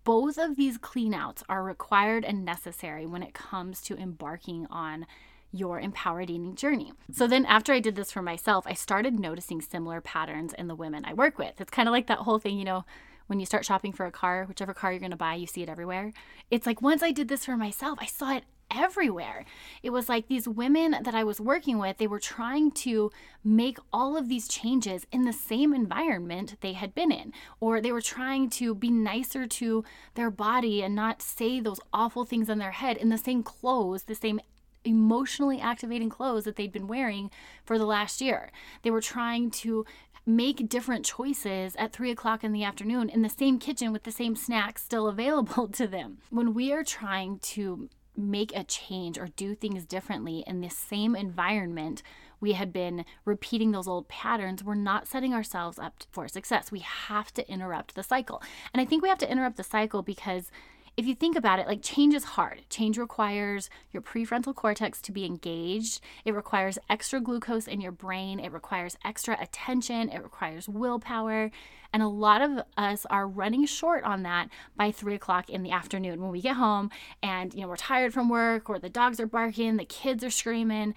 Both 0.03 0.37
of 0.37 0.55
these 0.55 0.77
cleanouts 0.77 1.41
are 1.49 1.63
required 1.63 2.23
and 2.23 2.45
necessary 2.45 3.07
when 3.07 3.23
it 3.23 3.33
comes 3.33 3.81
to 3.81 3.97
embarking 3.97 4.67
on 4.69 5.07
your 5.51 5.79
empowered 5.79 6.29
eating 6.29 6.53
journey. 6.53 6.93
So 7.11 7.25
then 7.25 7.43
after 7.47 7.73
I 7.73 7.79
did 7.79 7.95
this 7.95 8.11
for 8.11 8.21
myself, 8.21 8.67
I 8.67 8.73
started 8.73 9.19
noticing 9.19 9.61
similar 9.61 9.99
patterns 9.99 10.53
in 10.53 10.67
the 10.67 10.75
women 10.75 11.05
I 11.05 11.13
work 11.13 11.39
with. 11.39 11.59
It's 11.59 11.71
kind 11.71 11.89
of 11.89 11.91
like 11.91 12.05
that 12.05 12.19
whole 12.19 12.37
thing, 12.37 12.59
you 12.59 12.65
know, 12.65 12.85
when 13.29 13.39
you 13.39 13.45
start 13.45 13.63
shopping 13.63 13.93
for 13.93 14.07
a 14.07 14.11
car, 14.11 14.45
whichever 14.45 14.73
car 14.73 14.91
you're 14.91 14.99
going 14.99 15.11
to 15.11 15.17
buy, 15.17 15.35
you 15.35 15.45
see 15.45 15.61
it 15.61 15.69
everywhere. 15.69 16.11
It's 16.49 16.65
like 16.65 16.81
once 16.81 17.03
I 17.03 17.11
did 17.11 17.27
this 17.27 17.45
for 17.45 17.55
myself, 17.55 17.99
I 18.01 18.07
saw 18.07 18.35
it 18.35 18.43
everywhere. 18.71 19.45
It 19.83 19.91
was 19.91 20.09
like 20.09 20.27
these 20.27 20.47
women 20.47 20.95
that 21.03 21.13
I 21.13 21.23
was 21.23 21.39
working 21.39 21.77
with, 21.77 21.97
they 21.97 22.07
were 22.07 22.19
trying 22.19 22.71
to 22.71 23.11
make 23.43 23.77
all 23.93 24.17
of 24.17 24.29
these 24.29 24.47
changes 24.47 25.05
in 25.11 25.25
the 25.25 25.33
same 25.33 25.75
environment 25.75 26.57
they 26.61 26.73
had 26.73 26.95
been 26.95 27.11
in, 27.11 27.33
or 27.59 27.81
they 27.81 27.91
were 27.91 28.01
trying 28.01 28.49
to 28.51 28.73
be 28.73 28.89
nicer 28.89 29.45
to 29.45 29.83
their 30.15 30.31
body 30.31 30.81
and 30.81 30.95
not 30.95 31.21
say 31.21 31.59
those 31.59 31.79
awful 31.93 32.25
things 32.25 32.49
in 32.49 32.57
their 32.57 32.71
head 32.71 32.97
in 32.97 33.09
the 33.09 33.17
same 33.17 33.43
clothes, 33.43 34.03
the 34.03 34.15
same 34.15 34.39
emotionally 34.85 35.59
activating 35.59 36.09
clothes 36.09 36.45
that 36.45 36.55
they'd 36.55 36.71
been 36.71 36.87
wearing 36.87 37.29
for 37.65 37.77
the 37.77 37.85
last 37.85 38.21
year. 38.21 38.51
They 38.83 38.91
were 38.91 39.01
trying 39.01 39.51
to 39.51 39.85
make 40.29 40.69
different 40.69 41.03
choices 41.03 41.75
at 41.77 41.91
three 41.91 42.11
o'clock 42.11 42.43
in 42.43 42.51
the 42.51 42.63
afternoon 42.63 43.09
in 43.09 43.23
the 43.23 43.29
same 43.29 43.57
kitchen 43.57 43.91
with 43.91 44.03
the 44.03 44.11
same 44.11 44.35
snacks 44.35 44.83
still 44.83 45.07
available 45.15 45.67
to 45.67 45.87
them. 45.87 46.19
When 46.29 46.53
we 46.53 46.71
are 46.71 46.83
trying 46.83 47.39
to 47.39 47.89
make 48.15 48.55
a 48.55 48.63
change 48.63 49.17
or 49.17 49.29
do 49.35 49.55
things 49.55 49.85
differently 49.85 50.43
in 50.45 50.61
the 50.61 50.69
same 50.69 51.15
environment, 51.15 52.03
we 52.41 52.53
had 52.53 52.71
been 52.71 53.05
repeating 53.25 53.71
those 53.71 53.87
old 53.87 54.07
patterns, 54.07 54.63
we're 54.63 54.75
not 54.75 55.07
setting 55.07 55.33
ourselves 55.33 55.79
up 55.79 56.03
for 56.11 56.27
success. 56.27 56.71
We 56.71 56.79
have 56.79 57.33
to 57.33 57.49
interrupt 57.51 57.95
the 57.95 58.03
cycle. 58.03 58.41
And 58.73 58.81
I 58.81 58.85
think 58.85 59.01
we 59.01 59.09
have 59.09 59.17
to 59.19 59.31
interrupt 59.31 59.57
the 59.57 59.63
cycle 59.63 60.01
because 60.03 60.51
if 60.99 61.07
you 61.07 61.15
think 61.15 61.37
about 61.37 61.59
it, 61.59 61.65
like 61.65 61.81
change 61.81 62.13
is 62.13 62.25
hard. 62.25 62.63
Change 62.69 62.97
requires 62.97 63.69
your 63.93 64.01
prefrontal 64.01 64.53
cortex 64.53 65.01
to 65.03 65.13
be 65.13 65.23
engaged. 65.23 66.01
It 66.25 66.33
requires 66.33 66.77
extra 66.89 67.21
glucose 67.21 67.69
in 67.69 67.79
your 67.79 67.93
brain. 67.93 68.37
It 68.37 68.51
requires 68.51 68.97
extra 69.05 69.41
attention. 69.41 70.09
It 70.09 70.21
requires 70.21 70.67
willpower. 70.67 71.51
And 71.93 72.03
a 72.03 72.07
lot 72.09 72.41
of 72.41 72.65
us 72.75 73.05
are 73.05 73.29
running 73.29 73.65
short 73.65 74.03
on 74.03 74.23
that 74.23 74.49
by 74.75 74.91
three 74.91 75.15
o'clock 75.15 75.49
in 75.49 75.63
the 75.63 75.71
afternoon 75.71 76.21
when 76.21 76.31
we 76.31 76.41
get 76.41 76.57
home 76.57 76.91
and 77.23 77.53
you 77.53 77.61
know 77.61 77.69
we're 77.69 77.77
tired 77.77 78.13
from 78.13 78.27
work 78.27 78.69
or 78.69 78.77
the 78.77 78.89
dogs 78.89 79.21
are 79.21 79.25
barking, 79.25 79.77
the 79.77 79.85
kids 79.85 80.21
are 80.21 80.29
screaming 80.29 80.95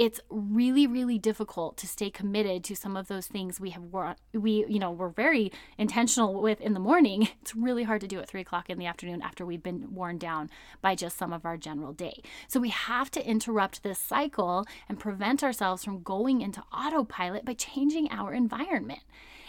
it's 0.00 0.18
really 0.30 0.86
really 0.86 1.18
difficult 1.18 1.76
to 1.76 1.86
stay 1.86 2.08
committed 2.08 2.64
to 2.64 2.74
some 2.74 2.96
of 2.96 3.08
those 3.08 3.26
things 3.26 3.60
we 3.60 3.68
have 3.68 3.84
we 4.32 4.64
you 4.66 4.78
know 4.78 4.90
we're 4.90 5.10
very 5.10 5.52
intentional 5.76 6.40
with 6.40 6.58
in 6.62 6.72
the 6.72 6.80
morning. 6.80 7.28
It's 7.42 7.54
really 7.54 7.84
hard 7.84 8.00
to 8.00 8.06
do 8.06 8.18
at 8.18 8.28
three 8.28 8.40
o'clock 8.40 8.70
in 8.70 8.78
the 8.78 8.86
afternoon 8.86 9.22
after 9.22 9.44
we've 9.44 9.62
been 9.62 9.94
worn 9.94 10.18
down 10.18 10.50
by 10.80 10.94
just 10.94 11.18
some 11.18 11.32
of 11.32 11.44
our 11.44 11.56
general 11.56 11.92
day. 11.92 12.22
So 12.48 12.60
we 12.60 12.68
have 12.70 13.10
to 13.12 13.26
interrupt 13.26 13.82
this 13.82 13.98
cycle 13.98 14.66
and 14.88 14.98
prevent 14.98 15.42
ourselves 15.42 15.84
from 15.84 16.02
going 16.02 16.40
into 16.40 16.62
autopilot 16.72 17.44
by 17.44 17.54
changing 17.54 18.08
our 18.10 18.32
environment. 18.32 19.00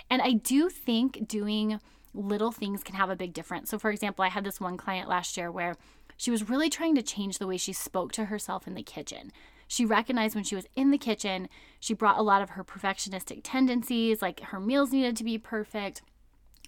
And 0.09 0.21
i 0.21 0.33
do 0.33 0.69
think 0.69 1.27
doing 1.27 1.79
little 2.13 2.51
things 2.51 2.83
can 2.83 2.95
have 2.95 3.09
a 3.09 3.15
big 3.15 3.31
difference. 3.31 3.69
So 3.69 3.79
for 3.79 3.91
example 3.91 4.25
i 4.25 4.29
had 4.29 4.43
this 4.43 4.59
one 4.59 4.75
client 4.75 5.07
last 5.07 5.37
year 5.37 5.49
where 5.49 5.75
she 6.17 6.31
was 6.31 6.49
really 6.49 6.69
trying 6.69 6.95
to 6.95 7.01
change 7.01 7.37
the 7.37 7.47
way 7.47 7.57
she 7.57 7.73
spoke 7.73 8.11
to 8.13 8.25
herself 8.25 8.67
in 8.67 8.73
the 8.73 8.83
kitchen 8.83 9.31
she 9.71 9.85
recognized 9.85 10.35
when 10.35 10.43
she 10.43 10.53
was 10.53 10.67
in 10.75 10.91
the 10.91 10.97
kitchen, 10.97 11.47
she 11.79 11.93
brought 11.93 12.17
a 12.17 12.21
lot 12.21 12.41
of 12.41 12.51
her 12.51 12.63
perfectionistic 12.63 13.39
tendencies, 13.41 14.21
like 14.21 14.41
her 14.41 14.59
meals 14.59 14.91
needed 14.91 15.15
to 15.15 15.23
be 15.23 15.37
perfect 15.37 16.01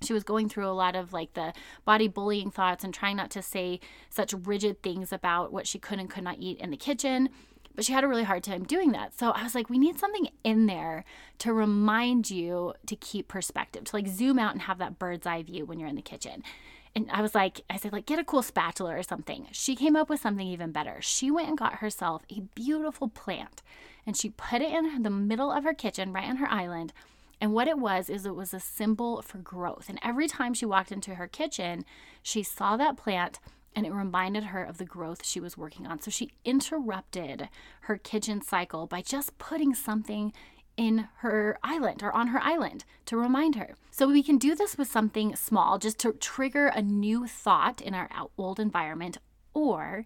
she 0.01 0.13
was 0.13 0.23
going 0.23 0.49
through 0.49 0.67
a 0.67 0.71
lot 0.71 0.95
of 0.95 1.11
like 1.13 1.33
the 1.33 1.53
body 1.85 2.07
bullying 2.07 2.49
thoughts 2.49 2.83
and 2.83 2.93
trying 2.93 3.17
not 3.17 3.29
to 3.31 3.41
say 3.41 3.79
such 4.09 4.33
rigid 4.33 4.81
things 4.81 5.13
about 5.13 5.51
what 5.51 5.67
she 5.67 5.79
could 5.79 5.99
and 5.99 6.09
could 6.09 6.23
not 6.23 6.37
eat 6.39 6.59
in 6.59 6.71
the 6.71 6.77
kitchen. 6.77 7.29
But 7.75 7.85
she 7.85 7.93
had 7.93 8.03
a 8.03 8.07
really 8.07 8.23
hard 8.23 8.43
time 8.43 8.63
doing 8.63 8.91
that. 8.91 9.17
So 9.17 9.31
I 9.31 9.43
was 9.43 9.55
like, 9.55 9.69
we 9.69 9.77
need 9.77 9.97
something 9.97 10.27
in 10.43 10.65
there 10.65 11.05
to 11.39 11.53
remind 11.53 12.29
you 12.29 12.73
to 12.85 12.95
keep 12.95 13.27
perspective, 13.27 13.85
to 13.85 13.95
like 13.95 14.07
zoom 14.07 14.39
out 14.39 14.53
and 14.53 14.63
have 14.63 14.77
that 14.79 14.99
bird's 14.99 15.25
eye 15.25 15.43
view 15.43 15.65
when 15.65 15.79
you're 15.79 15.89
in 15.89 15.95
the 15.95 16.01
kitchen. 16.01 16.43
And 16.95 17.09
I 17.11 17.21
was 17.21 17.33
like, 17.33 17.61
I 17.69 17.77
said, 17.77 17.91
like, 17.91 18.05
get 18.05 18.19
a 18.19 18.23
cool 18.23 18.43
spatula 18.43 18.95
or 18.95 19.03
something. 19.03 19.47
She 19.51 19.75
came 19.75 19.95
up 19.95 20.09
with 20.09 20.21
something 20.21 20.47
even 20.47 20.71
better. 20.71 20.97
She 21.01 21.31
went 21.31 21.49
and 21.49 21.57
got 21.57 21.75
herself 21.75 22.23
a 22.29 22.41
beautiful 22.53 23.07
plant 23.07 23.63
and 24.05 24.15
she 24.15 24.29
put 24.29 24.61
it 24.61 24.71
in 24.71 25.01
the 25.01 25.09
middle 25.09 25.51
of 25.51 25.63
her 25.63 25.73
kitchen, 25.73 26.13
right 26.13 26.29
on 26.29 26.37
her 26.37 26.51
island. 26.51 26.93
And 27.41 27.53
what 27.53 27.67
it 27.67 27.79
was 27.79 28.09
is 28.09 28.25
it 28.25 28.35
was 28.35 28.53
a 28.53 28.59
symbol 28.59 29.21
for 29.21 29.39
growth. 29.39 29.89
And 29.89 29.99
every 30.03 30.27
time 30.27 30.53
she 30.53 30.65
walked 30.65 30.91
into 30.91 31.15
her 31.15 31.27
kitchen, 31.27 31.83
she 32.21 32.43
saw 32.43 32.77
that 32.77 32.97
plant 32.97 33.39
and 33.75 33.85
it 33.85 33.91
reminded 33.91 34.45
her 34.45 34.63
of 34.63 34.77
the 34.77 34.85
growth 34.85 35.25
she 35.25 35.39
was 35.39 35.57
working 35.57 35.87
on. 35.87 35.99
So 35.99 36.11
she 36.11 36.31
interrupted 36.45 37.49
her 37.81 37.97
kitchen 37.97 38.41
cycle 38.41 38.85
by 38.85 39.01
just 39.01 39.37
putting 39.39 39.73
something 39.73 40.31
in 40.77 41.07
her 41.17 41.57
island 41.63 42.01
or 42.03 42.11
on 42.11 42.27
her 42.27 42.41
island 42.41 42.85
to 43.05 43.17
remind 43.17 43.55
her. 43.55 43.75
So 43.91 44.07
we 44.07 44.23
can 44.23 44.37
do 44.37 44.55
this 44.55 44.77
with 44.77 44.87
something 44.87 45.35
small 45.35 45.77
just 45.77 45.99
to 45.99 46.13
trigger 46.13 46.67
a 46.67 46.81
new 46.81 47.27
thought 47.27 47.81
in 47.81 47.93
our 47.93 48.09
old 48.37 48.59
environment, 48.59 49.17
or 49.53 50.05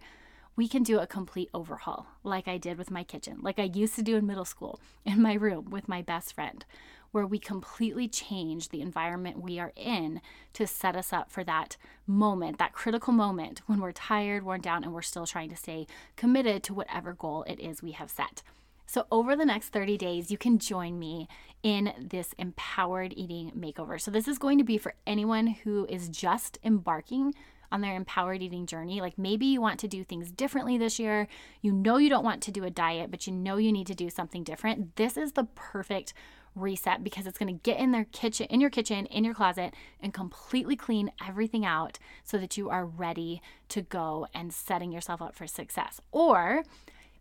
we 0.56 0.68
can 0.68 0.84
do 0.84 1.00
a 1.00 1.08
complete 1.08 1.50
overhaul, 1.54 2.08
like 2.24 2.48
I 2.48 2.58
did 2.58 2.78
with 2.78 2.92
my 2.92 3.04
kitchen, 3.04 3.38
like 3.42 3.60
I 3.60 3.64
used 3.64 3.96
to 3.96 4.02
do 4.02 4.18
in 4.18 4.26
middle 4.26 4.44
school 4.44 4.80
in 5.06 5.22
my 5.22 5.36
room 5.36 5.70
with 5.70 5.88
my 5.88 6.02
best 6.02 6.34
friend, 6.34 6.66
where 7.12 7.26
we 7.26 7.40
completely 7.40 8.08
change 8.08 8.70
the 8.70 8.82
environment 8.82 9.42
we 9.42 9.60
are 9.60 9.72
in 9.76 10.20
to 10.54 10.68
set 10.68 10.96
us 10.96 11.14
up 11.14 11.32
for 11.32 11.44
that 11.44 11.78
moment, 12.06 12.58
that 12.58 12.74
critical 12.74 13.14
moment 13.14 13.62
when 13.68 13.80
we're 13.80 13.92
tired, 13.92 14.44
worn 14.44 14.60
down, 14.60 14.84
and 14.84 14.94
we're 14.94 15.02
still 15.02 15.26
trying 15.26 15.50
to 15.50 15.56
stay 15.56 15.88
committed 16.16 16.64
to 16.64 16.74
whatever 16.74 17.14
goal 17.14 17.44
it 17.44 17.60
is 17.60 17.82
we 17.82 17.92
have 17.92 18.10
set. 18.10 18.42
So, 18.88 19.06
over 19.12 19.36
the 19.36 19.46
next 19.46 19.70
30 19.70 19.98
days, 19.98 20.32
you 20.32 20.38
can 20.38 20.58
join 20.60 20.98
me 20.98 21.27
in 21.62 21.94
this 22.00 22.34
empowered 22.38 23.13
eating 23.15 23.51
makeover. 23.51 24.00
So, 24.00 24.10
this 24.10 24.27
is 24.27 24.38
going 24.38 24.58
to 24.58 24.63
be 24.63 24.77
for 24.77 24.96
anyone 25.06 25.48
who 25.48 25.86
is 25.89 26.10
just 26.10 26.58
embarking 26.63 27.34
on 27.72 27.82
their 27.82 27.96
empowered 27.96 28.41
eating 28.41 28.65
journey. 28.65 29.01
Like 29.01 29.17
maybe 29.17 29.46
you 29.46 29.62
want 29.62 29.79
to 29.82 29.88
do 29.88 30.03
things 30.03 30.32
differently 30.32 30.77
this 30.77 31.00
year. 31.00 31.27
You 31.62 31.72
know 31.72 31.98
you 31.98 32.10
don't 32.10 32.24
want 32.24 32.41
to 32.44 32.51
do 32.51 32.63
a 32.63 32.70
diet, 32.70 33.12
but 33.12 33.27
you 33.27 33.34
know 33.34 33.58
you 33.58 33.72
need 33.72 33.88
to 33.88 33.96
do 33.96 34.10
something 34.10 34.44
different. 34.44 34.96
This 34.96 35.17
is 35.17 35.34
the 35.34 35.44
perfect 35.56 36.13
reset 36.56 37.03
because 37.03 37.27
it's 37.27 37.38
going 37.38 37.53
to 37.53 37.62
get 37.63 37.79
in 37.79 37.91
their 37.91 38.06
kitchen 38.06 38.48
in 38.50 38.60
your 38.60 38.70
kitchen 38.70 39.06
in 39.08 39.24
your 39.24 39.34
closet 39.34 39.74
and 40.01 40.13
completely 40.13 40.75
clean 40.75 41.12
everything 41.27 41.65
out 41.65 42.00
so 42.24 42.38
that 42.38 42.58
you 42.58 42.70
are 42.70 42.86
ready 42.86 43.41
to 43.70 43.82
go 43.82 44.27
and 44.34 44.51
setting 44.51 44.91
yourself 44.91 45.22
up 45.22 45.36
for 45.36 45.46
success 45.46 46.01
or 46.12 46.63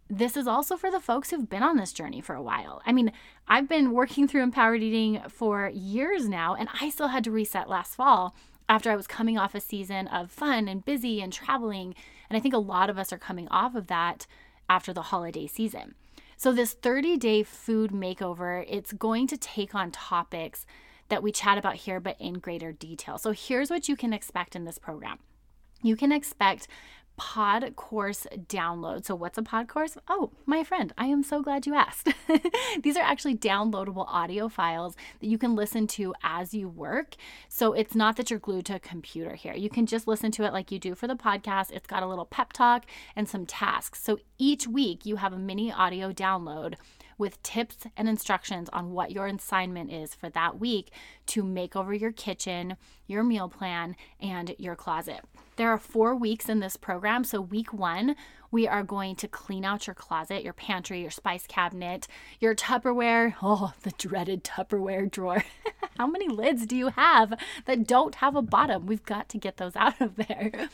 this 0.08 0.36
is 0.36 0.46
also 0.46 0.76
for 0.76 0.90
the 0.90 1.00
folks 1.00 1.30
who've 1.30 1.48
been 1.48 1.62
on 1.62 1.76
this 1.76 1.92
journey 1.92 2.20
for 2.20 2.34
a 2.34 2.42
while. 2.42 2.80
I 2.86 2.92
mean, 2.92 3.12
I've 3.48 3.68
been 3.68 3.92
working 3.92 4.28
through 4.28 4.42
empowered 4.42 4.82
eating 4.82 5.20
for 5.28 5.70
years 5.74 6.28
now, 6.28 6.54
and 6.54 6.68
I 6.80 6.90
still 6.90 7.08
had 7.08 7.24
to 7.24 7.30
reset 7.30 7.68
last 7.68 7.94
fall 7.94 8.34
after 8.68 8.90
I 8.90 8.96
was 8.96 9.06
coming 9.06 9.38
off 9.38 9.54
a 9.54 9.60
season 9.60 10.06
of 10.08 10.30
fun 10.30 10.68
and 10.68 10.84
busy 10.84 11.20
and 11.20 11.32
traveling. 11.32 11.94
And 12.28 12.36
I 12.36 12.40
think 12.40 12.54
a 12.54 12.58
lot 12.58 12.90
of 12.90 12.98
us 12.98 13.12
are 13.12 13.18
coming 13.18 13.48
off 13.48 13.74
of 13.74 13.88
that 13.88 14.26
after 14.68 14.92
the 14.92 15.02
holiday 15.02 15.46
season. 15.46 15.94
So 16.36 16.52
this 16.52 16.74
30-day 16.74 17.44
food 17.44 17.92
makeover, 17.92 18.64
it's 18.68 18.92
going 18.92 19.26
to 19.28 19.36
take 19.36 19.74
on 19.74 19.90
topics 19.90 20.66
that 21.08 21.22
we 21.22 21.32
chat 21.32 21.56
about 21.56 21.76
here 21.76 22.00
but 22.00 22.20
in 22.20 22.34
greater 22.34 22.72
detail. 22.72 23.18
So 23.18 23.30
here's 23.30 23.70
what 23.70 23.88
you 23.88 23.96
can 23.96 24.12
expect 24.12 24.54
in 24.54 24.64
this 24.64 24.78
program. 24.78 25.18
You 25.82 25.96
can 25.96 26.12
expect 26.12 26.68
pod 27.16 27.74
course 27.76 28.26
download. 28.36 29.04
So, 29.04 29.14
what's 29.14 29.38
a 29.38 29.42
pod 29.42 29.68
course? 29.68 29.96
Oh, 30.08 30.30
my 30.44 30.62
friend, 30.62 30.92
I 30.98 31.06
am 31.06 31.22
so 31.22 31.42
glad 31.42 31.66
you 31.66 31.74
asked. 31.74 32.08
These 32.82 32.96
are 32.96 33.02
actually 33.02 33.36
downloadable 33.36 34.06
audio 34.08 34.48
files 34.48 34.96
that 35.20 35.26
you 35.26 35.38
can 35.38 35.54
listen 35.54 35.86
to 35.88 36.14
as 36.22 36.54
you 36.54 36.68
work. 36.68 37.16
So, 37.48 37.72
it's 37.72 37.94
not 37.94 38.16
that 38.16 38.30
you're 38.30 38.38
glued 38.38 38.66
to 38.66 38.76
a 38.76 38.80
computer 38.80 39.34
here. 39.34 39.54
You 39.54 39.70
can 39.70 39.86
just 39.86 40.06
listen 40.06 40.30
to 40.32 40.44
it 40.44 40.52
like 40.52 40.70
you 40.70 40.78
do 40.78 40.94
for 40.94 41.06
the 41.06 41.16
podcast. 41.16 41.72
It's 41.72 41.86
got 41.86 42.02
a 42.02 42.06
little 42.06 42.26
pep 42.26 42.52
talk 42.52 42.86
and 43.14 43.28
some 43.28 43.46
tasks. 43.46 44.02
So, 44.02 44.18
each 44.38 44.66
week 44.66 45.06
you 45.06 45.16
have 45.16 45.32
a 45.32 45.38
mini 45.38 45.72
audio 45.72 46.12
download 46.12 46.74
with 47.18 47.42
tips 47.42 47.86
and 47.96 48.08
instructions 48.08 48.68
on 48.72 48.92
what 48.92 49.10
your 49.10 49.26
assignment 49.26 49.90
is 49.90 50.14
for 50.14 50.28
that 50.30 50.60
week 50.60 50.90
to 51.26 51.42
make 51.42 51.74
over 51.74 51.94
your 51.94 52.12
kitchen, 52.12 52.76
your 53.06 53.24
meal 53.24 53.48
plan, 53.48 53.96
and 54.20 54.54
your 54.58 54.76
closet. 54.76 55.20
There 55.56 55.70
are 55.70 55.78
four 55.78 56.14
weeks 56.14 56.48
in 56.50 56.60
this 56.60 56.76
program. 56.76 57.24
So, 57.24 57.40
week 57.40 57.72
one, 57.72 58.14
we 58.50 58.68
are 58.68 58.82
going 58.82 59.16
to 59.16 59.28
clean 59.28 59.64
out 59.64 59.86
your 59.86 59.94
closet, 59.94 60.44
your 60.44 60.52
pantry, 60.52 61.00
your 61.00 61.10
spice 61.10 61.46
cabinet, 61.46 62.06
your 62.40 62.54
Tupperware. 62.54 63.34
Oh, 63.42 63.72
the 63.82 63.92
dreaded 63.92 64.44
Tupperware 64.44 65.10
drawer. 65.10 65.44
How 65.96 66.06
many 66.06 66.28
lids 66.28 66.66
do 66.66 66.76
you 66.76 66.88
have 66.88 67.32
that 67.64 67.86
don't 67.86 68.16
have 68.16 68.36
a 68.36 68.42
bottom? 68.42 68.86
We've 68.86 69.04
got 69.04 69.30
to 69.30 69.38
get 69.38 69.56
those 69.56 69.76
out 69.76 69.98
of 70.00 70.16
there. 70.16 70.68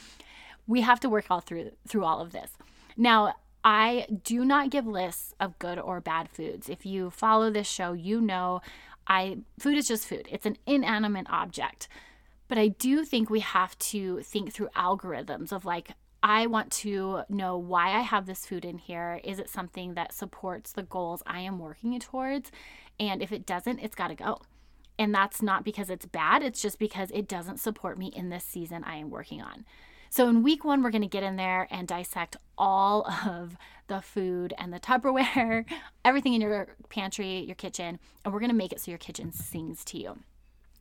We 0.66 0.80
have 0.80 0.98
to 1.00 1.08
work 1.08 1.26
all 1.30 1.40
through 1.40 1.70
through 1.86 2.04
all 2.04 2.20
of 2.20 2.32
this. 2.32 2.50
Now, 2.96 3.34
I 3.64 4.08
do 4.24 4.44
not 4.44 4.70
give 4.70 4.86
lists 4.86 5.34
of 5.38 5.58
good 5.60 5.78
or 5.78 6.00
bad 6.00 6.28
foods. 6.28 6.68
If 6.68 6.84
you 6.84 7.10
follow 7.10 7.50
this 7.50 7.68
show, 7.68 7.92
you 7.92 8.20
know 8.20 8.60
I 9.06 9.38
food 9.58 9.78
is 9.78 9.88
just 9.88 10.06
food. 10.06 10.28
It's 10.30 10.46
an 10.46 10.56
inanimate 10.66 11.26
object. 11.30 11.88
But 12.52 12.58
I 12.58 12.68
do 12.68 13.06
think 13.06 13.30
we 13.30 13.40
have 13.40 13.78
to 13.78 14.20
think 14.20 14.52
through 14.52 14.68
algorithms 14.76 15.52
of 15.52 15.64
like 15.64 15.92
I 16.22 16.46
want 16.46 16.70
to 16.82 17.22
know 17.30 17.56
why 17.56 17.96
I 17.96 18.00
have 18.00 18.26
this 18.26 18.44
food 18.44 18.66
in 18.66 18.76
here. 18.76 19.22
Is 19.24 19.38
it 19.38 19.48
something 19.48 19.94
that 19.94 20.12
supports 20.12 20.72
the 20.72 20.82
goals 20.82 21.22
I 21.26 21.40
am 21.40 21.58
working 21.58 21.98
towards? 21.98 22.52
And 23.00 23.22
if 23.22 23.32
it 23.32 23.46
doesn't, 23.46 23.78
it's 23.78 23.94
got 23.94 24.08
to 24.08 24.14
go. 24.14 24.38
And 24.98 25.14
that's 25.14 25.40
not 25.40 25.64
because 25.64 25.88
it's 25.88 26.04
bad, 26.04 26.42
it's 26.42 26.60
just 26.60 26.78
because 26.78 27.10
it 27.12 27.26
doesn't 27.26 27.58
support 27.58 27.96
me 27.96 28.08
in 28.08 28.28
this 28.28 28.44
season 28.44 28.84
I 28.84 28.96
am 28.96 29.08
working 29.08 29.40
on. 29.40 29.64
So, 30.10 30.28
in 30.28 30.42
week 30.42 30.62
one, 30.62 30.82
we're 30.82 30.90
going 30.90 31.00
to 31.00 31.08
get 31.08 31.22
in 31.22 31.36
there 31.36 31.66
and 31.70 31.88
dissect 31.88 32.36
all 32.58 33.10
of 33.26 33.56
the 33.86 34.02
food 34.02 34.52
and 34.58 34.74
the 34.74 34.78
Tupperware, 34.78 35.64
everything 36.04 36.34
in 36.34 36.42
your 36.42 36.76
pantry, 36.90 37.38
your 37.46 37.54
kitchen, 37.54 37.98
and 38.26 38.34
we're 38.34 38.40
going 38.40 38.50
to 38.50 38.54
make 38.54 38.72
it 38.72 38.80
so 38.80 38.90
your 38.90 38.98
kitchen 38.98 39.32
sings 39.32 39.86
to 39.86 39.98
you. 39.98 40.18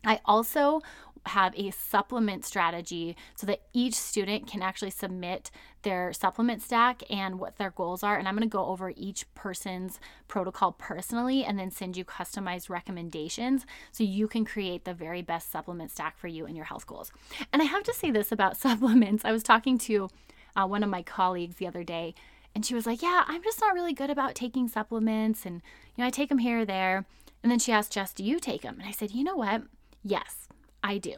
I 0.06 0.20
also 0.26 0.82
have 1.28 1.54
a 1.56 1.72
supplement 1.72 2.46
strategy 2.46 3.16
so 3.36 3.46
that 3.46 3.62
each 3.74 3.94
student 3.94 4.48
can 4.48 4.62
actually 4.62 4.90
submit 4.90 5.52
their 5.84 6.12
supplement 6.14 6.62
stack 6.62 7.04
and 7.10 7.40
what 7.40 7.58
their 7.58 7.72
goals 7.72 8.04
are. 8.04 8.18
And 8.18 8.28
I'm 8.28 8.36
going 8.36 8.48
to 8.48 8.52
go 8.52 8.66
over 8.66 8.92
each 8.96 9.32
person's 9.36 10.00
protocol 10.28 10.72
personally 10.72 11.44
and 11.44 11.60
then 11.60 11.70
send 11.70 11.96
you 11.96 12.04
customized 12.04 12.70
recommendations 12.70 13.66
so 13.92 14.04
you 14.04 14.28
can 14.28 14.46
create 14.46 14.86
the 14.86 14.94
very 14.94 15.22
best 15.22 15.52
supplement 15.52 15.92
stack 15.92 16.18
for 16.18 16.28
you 16.28 16.46
and 16.46 16.56
your 16.56 16.66
health 16.66 16.88
goals. 16.88 17.12
And 17.54 17.62
I 17.62 17.66
have 17.66 17.84
to 17.84 17.94
say 17.94 18.10
this 18.10 18.32
about 18.32 18.58
supplements. 18.58 19.24
I 19.24 19.32
was 19.32 19.44
talking 19.44 19.78
to 19.80 20.10
uh, 20.56 20.66
one 20.66 20.84
of 20.84 20.90
my 20.90 21.04
colleagues 21.04 21.56
the 21.56 21.68
other 21.68 21.84
day. 21.84 22.16
And 22.54 22.66
she 22.66 22.74
was 22.74 22.86
like, 22.86 23.02
Yeah, 23.02 23.24
I'm 23.28 23.44
just 23.44 23.62
not 23.62 23.74
really 23.74 23.94
good 23.94 24.10
about 24.10 24.36
taking 24.36 24.68
supplements. 24.68 25.46
And, 25.46 25.62
you 25.96 26.02
know, 26.02 26.08
I 26.08 26.10
take 26.10 26.30
them 26.30 26.40
here 26.40 26.62
or 26.62 26.66
there. 26.66 27.06
And 27.44 27.52
then 27.52 27.60
she 27.60 27.72
asked, 27.72 27.94
Jess, 27.94 28.12
do 28.14 28.24
you 28.24 28.40
take 28.40 28.62
them? 28.64 28.78
And 28.80 28.88
I 28.88 28.92
said, 28.92 29.12
You 29.12 29.24
know 29.24 29.36
what? 29.36 29.64
Yes, 30.04 30.48
I 30.84 30.98
do. 30.98 31.16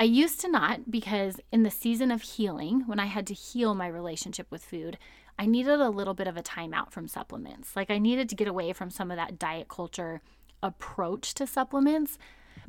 I 0.00 0.04
used 0.04 0.40
to 0.40 0.50
not 0.50 0.90
because 0.90 1.40
in 1.50 1.64
the 1.64 1.70
season 1.70 2.10
of 2.10 2.22
healing, 2.22 2.84
when 2.86 3.00
I 3.00 3.06
had 3.06 3.26
to 3.28 3.34
heal 3.34 3.74
my 3.74 3.88
relationship 3.88 4.46
with 4.50 4.64
food, 4.64 4.96
I 5.38 5.46
needed 5.46 5.80
a 5.80 5.90
little 5.90 6.14
bit 6.14 6.28
of 6.28 6.36
a 6.36 6.42
timeout 6.42 6.90
from 6.90 7.08
supplements. 7.08 7.74
Like 7.74 7.90
I 7.90 7.98
needed 7.98 8.28
to 8.28 8.36
get 8.36 8.48
away 8.48 8.72
from 8.72 8.90
some 8.90 9.10
of 9.10 9.16
that 9.16 9.38
diet 9.38 9.68
culture 9.68 10.20
approach 10.62 11.34
to 11.34 11.46
supplements. 11.46 12.18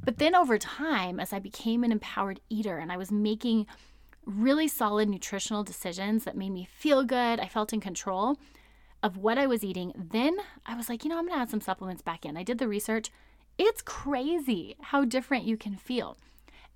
But 0.03 0.17
then 0.17 0.35
over 0.35 0.57
time, 0.57 1.19
as 1.19 1.33
I 1.33 1.39
became 1.39 1.83
an 1.83 1.91
empowered 1.91 2.39
eater 2.49 2.77
and 2.77 2.91
I 2.91 2.97
was 2.97 3.11
making 3.11 3.67
really 4.25 4.67
solid 4.67 5.09
nutritional 5.09 5.63
decisions 5.63 6.23
that 6.23 6.37
made 6.37 6.51
me 6.51 6.67
feel 6.71 7.03
good, 7.03 7.39
I 7.39 7.47
felt 7.47 7.73
in 7.73 7.79
control 7.79 8.37
of 9.01 9.17
what 9.17 9.37
I 9.37 9.47
was 9.47 9.63
eating, 9.63 9.93
then 9.95 10.37
I 10.65 10.75
was 10.75 10.89
like, 10.89 11.03
you 11.03 11.09
know, 11.09 11.17
I'm 11.17 11.27
gonna 11.27 11.41
add 11.41 11.49
some 11.49 11.61
supplements 11.61 12.01
back 12.01 12.25
in. 12.25 12.37
I 12.37 12.43
did 12.43 12.57
the 12.57 12.67
research. 12.67 13.09
It's 13.59 13.81
crazy 13.81 14.77
how 14.79 15.03
different 15.03 15.43
you 15.43 15.57
can 15.57 15.75
feel. 15.75 16.17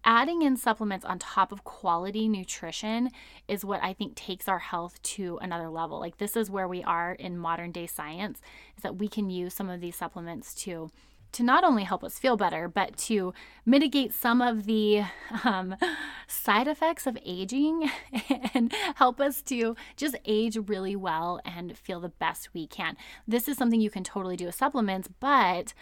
Adding 0.03 0.41
in 0.41 0.57
supplements 0.57 1.05
on 1.05 1.17
top 1.17 1.53
of 1.53 1.63
quality 1.63 2.27
nutrition 2.27 3.09
is 3.47 3.63
what 3.63 3.81
I 3.81 3.93
think 3.93 4.15
takes 4.15 4.49
our 4.49 4.59
health 4.59 5.01
to 5.03 5.39
another 5.41 5.69
level. 5.69 5.97
Like, 5.97 6.17
this 6.17 6.35
is 6.35 6.51
where 6.51 6.67
we 6.67 6.83
are 6.83 7.13
in 7.13 7.37
modern 7.37 7.71
day 7.71 7.87
science, 7.87 8.41
is 8.75 8.83
that 8.83 8.97
we 8.97 9.07
can 9.07 9.29
use 9.29 9.53
some 9.53 9.69
of 9.69 9.79
these 9.79 9.95
supplements 9.95 10.53
to 10.55 10.91
to 11.31 11.41
not 11.41 11.63
only 11.63 11.83
help 11.83 12.03
us 12.03 12.19
feel 12.19 12.37
better, 12.37 12.67
but 12.67 12.95
to 12.95 13.33
mitigate 13.65 14.13
some 14.13 14.39
of 14.39 14.65
the 14.65 15.01
um, 15.43 15.75
side 16.27 16.67
effects 16.67 17.07
of 17.07 17.17
aging 17.25 17.89
and 18.53 18.71
help 18.97 19.19
us 19.19 19.41
to 19.41 19.75
just 19.97 20.15
age 20.25 20.59
really 20.67 20.95
well 20.95 21.39
and 21.43 21.75
feel 21.75 21.99
the 21.99 22.09
best 22.09 22.53
we 22.53 22.67
can. 22.67 22.95
This 23.27 23.47
is 23.47 23.57
something 23.57 23.81
you 23.81 23.89
can 23.89 24.03
totally 24.03 24.37
do 24.37 24.45
with 24.45 24.53
supplements, 24.53 25.09
but 25.19 25.73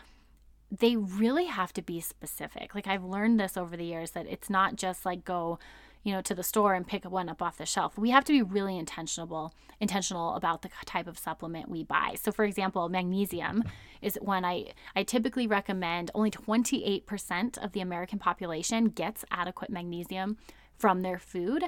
they 0.72 0.96
really 0.96 1.46
have 1.46 1.74
to 1.74 1.82
be 1.82 2.00
specific. 2.00 2.74
Like 2.74 2.88
I've 2.88 3.04
learned 3.04 3.40
this 3.40 3.58
over 3.58 3.76
the 3.76 3.84
years 3.84 4.12
that 4.12 4.26
it's 4.28 4.50
not 4.50 4.78
just 4.78 5.06
like 5.06 5.26
go, 5.26 5.60
you 6.04 6.14
know, 6.14 6.22
to 6.22 6.34
the 6.34 6.44
store 6.44 6.74
and 6.74 6.88
pick 6.88 7.04
one 7.04 7.28
up 7.28 7.42
off 7.42 7.58
the 7.58 7.66
shelf. 7.66 7.98
We 7.98 8.12
have 8.12 8.24
to 8.26 8.32
be 8.32 8.42
really 8.42 8.78
intentional 8.78 9.54
intentional 9.82 10.36
about 10.36 10.62
the 10.62 10.70
type 10.86 11.08
of 11.08 11.20
supplement 11.20 11.68
we 11.68 11.84
buy. 11.84 12.16
So 12.22 12.32
for 12.32 12.46
example, 12.46 12.88
magnesium 12.88 13.66
is 14.02 14.18
one 14.22 14.46
I 14.46 14.72
I 14.96 15.04
typically 15.04 15.46
recommend. 15.46 16.10
Only 16.16 16.32
28% 16.32 17.58
of 17.58 17.74
the 17.74 17.82
American 17.82 18.18
population 18.18 18.86
gets 18.86 19.26
adequate 19.30 19.70
magnesium 19.70 20.38
from 20.82 21.02
their 21.02 21.20
food. 21.20 21.64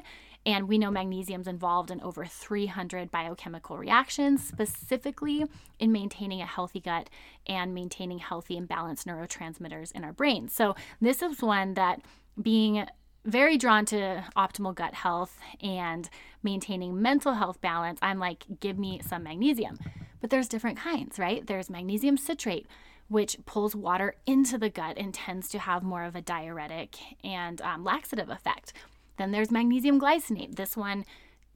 And 0.46 0.67
we 0.67 0.77
know 0.77 0.91
magnesium's 0.91 1.48
involved 1.48 1.89
in 1.89 2.01
over 2.01 2.25
300 2.25 3.10
biochemical 3.10 3.77
reactions, 3.77 4.46
specifically 4.46 5.46
in 5.79 5.91
maintaining 5.93 6.41
a 6.41 6.46
healthy 6.46 6.82
gut 6.82 7.10
and 7.48 7.74
maintaining 7.74 8.20
healthy 8.20 8.58
and 8.58 8.67
balanced 8.67 9.08
neurotransmitters 9.08 9.93
in 9.93 10.03
our 10.03 10.12
brain. 10.12 10.50
So, 10.50 10.75
this 11.00 11.22
is 11.22 11.41
one 11.41 11.75
that 11.75 12.01
being 12.41 12.86
very 13.24 13.58
drawn 13.58 13.86
to 13.86 14.25
optimal 14.36 14.75
gut 14.75 14.93
health 14.93 15.39
and 15.62 16.10
maintaining 16.41 17.01
mental 17.01 17.36
health 17.36 17.62
balance, 17.62 18.00
I'm 18.01 18.20
like, 18.20 18.43
give 18.60 18.77
me 18.77 19.00
some 19.05 19.24
magnesium. 19.24 19.79
But 20.20 20.29
there's 20.29 20.50
different 20.50 20.77
kinds, 20.77 21.20
right? 21.20 21.46
There's 21.46 21.70
magnesium 21.70 22.17
citrate, 22.17 22.67
which 23.08 23.38
pulls 23.46 23.75
water 23.75 24.15
into 24.25 24.58
the 24.58 24.70
gut 24.70 24.98
and 24.98 25.13
tends 25.13 25.48
to 25.50 25.60
have 25.60 25.84
more 25.84 26.03
of 26.03 26.15
a 26.15 26.22
diuretic 26.22 26.98
and 27.24 27.62
um, 27.62 27.84
laxative 27.86 28.29
effect. 28.29 28.74
Then 29.17 29.32
there's 29.32 29.51
magnesium 29.51 30.00
glycinate. 30.00 30.55
This 30.55 30.75
one 30.75 31.05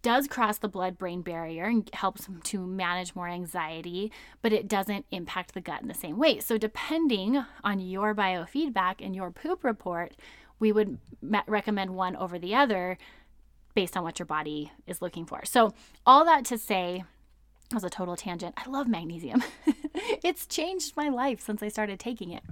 does 0.01 0.27
cross 0.27 0.59
the 0.59 0.67
blood 0.67 0.97
brain 0.97 1.21
barrier 1.21 1.65
and 1.65 1.89
helps 1.93 2.27
to 2.43 2.59
manage 2.65 3.15
more 3.15 3.27
anxiety, 3.27 4.11
but 4.41 4.53
it 4.53 4.67
doesn't 4.67 5.05
impact 5.11 5.53
the 5.53 5.61
gut 5.61 5.81
in 5.81 5.87
the 5.87 5.93
same 5.93 6.17
way. 6.17 6.39
So, 6.39 6.57
depending 6.57 7.43
on 7.63 7.79
your 7.79 8.13
biofeedback 8.13 8.95
and 9.01 9.15
your 9.15 9.31
poop 9.31 9.63
report, 9.63 10.13
we 10.59 10.71
would 10.71 10.97
recommend 11.21 11.95
one 11.95 12.15
over 12.15 12.39
the 12.39 12.55
other 12.55 12.97
based 13.73 13.97
on 13.97 14.03
what 14.03 14.17
your 14.17 14.25
body 14.25 14.71
is 14.85 15.01
looking 15.01 15.25
for. 15.25 15.41
So, 15.45 15.73
all 16.05 16.25
that 16.25 16.45
to 16.45 16.57
say, 16.57 17.03
was 17.73 17.83
a 17.83 17.89
total 17.89 18.15
tangent. 18.15 18.55
I 18.57 18.69
love 18.69 18.87
magnesium. 18.87 19.43
it's 20.23 20.45
changed 20.45 20.95
my 20.95 21.09
life 21.09 21.41
since 21.41 21.61
I 21.61 21.67
started 21.67 21.99
taking 21.99 22.31
it. 22.31 22.43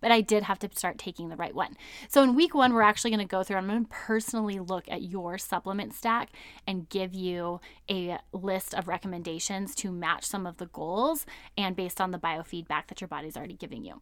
But 0.00 0.12
I 0.12 0.20
did 0.20 0.44
have 0.44 0.58
to 0.60 0.70
start 0.74 0.98
taking 0.98 1.28
the 1.28 1.36
right 1.36 1.54
one. 1.54 1.76
So 2.08 2.22
in 2.22 2.34
week 2.34 2.54
one, 2.54 2.72
we're 2.72 2.82
actually 2.82 3.10
going 3.10 3.26
to 3.26 3.30
go 3.30 3.42
through, 3.42 3.56
I'm 3.56 3.66
going 3.66 3.84
to 3.84 3.90
personally 3.90 4.60
look 4.60 4.84
at 4.88 5.02
your 5.02 5.38
supplement 5.38 5.94
stack 5.94 6.30
and 6.66 6.88
give 6.88 7.14
you 7.14 7.60
a 7.90 8.18
list 8.32 8.74
of 8.74 8.86
recommendations 8.86 9.74
to 9.76 9.90
match 9.90 10.24
some 10.24 10.46
of 10.46 10.58
the 10.58 10.66
goals 10.66 11.26
and 11.56 11.74
based 11.74 12.00
on 12.00 12.12
the 12.12 12.18
biofeedback 12.18 12.86
that 12.88 13.00
your 13.00 13.08
body's 13.08 13.36
already 13.36 13.56
giving 13.56 13.84
you. 13.84 14.00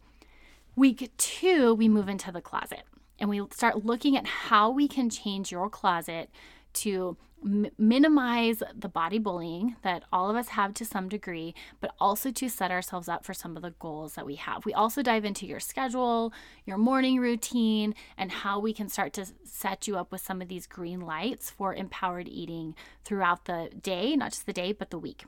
Week 0.76 1.10
two, 1.16 1.75
we 1.75 1.88
move 1.88 2.08
into 2.08 2.30
the 2.30 2.42
closet 2.42 2.82
and 3.18 3.30
we 3.30 3.42
start 3.52 3.84
looking 3.84 4.16
at 4.16 4.26
how 4.26 4.70
we 4.70 4.87
can 4.87 5.08
change 5.08 5.50
your 5.50 5.68
closet 5.70 6.30
to 6.75 7.16
minimize 7.42 8.62
the 8.75 8.88
body 8.88 9.18
bullying 9.18 9.76
that 9.83 10.04
all 10.12 10.28
of 10.28 10.37
us 10.37 10.49
have 10.49 10.75
to 10.75 10.85
some 10.85 11.09
degree, 11.09 11.54
but 11.80 11.95
also 12.00 12.30
to 12.30 12.49
set 12.49 12.71
ourselves 12.71 13.09
up 13.09 13.25
for 13.25 13.35
some 13.35 13.57
of 13.57 13.62
the 13.62 13.75
goals 13.78 14.14
that 14.14 14.26
we 14.26 14.37
have. 14.37 14.64
We 14.64 14.75
also 14.75 15.02
dive 15.02 15.25
into 15.25 15.47
your 15.47 15.61
schedule, 15.61 16.33
your 16.66 16.78
morning 16.78 17.18
routine, 17.18 17.95
and 18.16 18.30
how 18.30 18.59
we 18.59 18.73
can 18.73 18.88
start 18.88 19.12
to 19.14 19.26
set 19.45 19.87
you 19.87 19.97
up 19.97 20.11
with 20.11 20.21
some 20.21 20.42
of 20.42 20.49
these 20.49 20.66
green 20.66 21.00
lights 21.00 21.50
for 21.50 21.75
empowered 21.75 22.28
eating 22.28 22.75
throughout 23.04 23.45
the 23.45 23.71
day, 23.80 24.16
not 24.16 24.33
just 24.33 24.47
the 24.47 24.52
day, 24.52 24.73
but 24.73 24.90
the 24.90 24.99
week. 24.99 25.25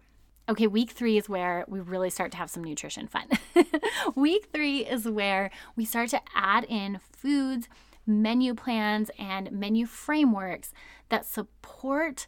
Okay, 0.49 0.67
week 0.67 0.91
three 0.91 1.17
is 1.17 1.29
where 1.29 1.65
we 1.69 1.79
really 1.79 2.11
start 2.11 2.33
to 2.33 2.37
have 2.39 2.51
some 2.51 2.65
nutrition 2.65 3.07
fun. 3.07 3.29
week 4.17 4.49
three 4.53 4.85
is 4.85 5.09
where 5.09 5.51
we 5.77 5.85
start 5.85 6.09
to 6.11 6.21
add 6.35 6.65
in 6.69 6.99
foods 7.13 7.69
menu 8.07 8.55
plans 8.55 9.11
and 9.19 9.51
menu 9.53 9.87
frameworks 9.87 10.73
that 11.09 11.27
support 11.27 12.27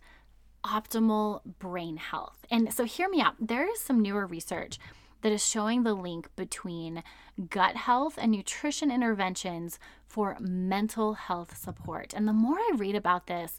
optimal 0.64 1.41
brain 1.59 1.97
health. 1.97 2.45
And 2.50 2.73
so, 2.73 2.85
hear 2.85 3.09
me 3.09 3.21
out. 3.21 3.35
There 3.41 3.69
is 3.71 3.81
some 3.81 4.00
newer 4.00 4.26
research 4.26 4.79
that 5.23 5.33
is 5.33 5.47
showing 5.47 5.83
the 5.83 5.95
link 5.95 6.29
between 6.37 7.02
gut 7.49 7.76
health 7.76 8.19
and 8.21 8.33
nutrition 8.33 8.91
interventions 8.91 9.79
for 10.07 10.37
mental 10.41 11.14
health 11.14 11.57
support. 11.57 12.12
And 12.12 12.29
the 12.29 12.33
more 12.33 12.59
I 12.59 12.73
read 12.76 12.95
about 12.95 13.26
this, 13.26 13.59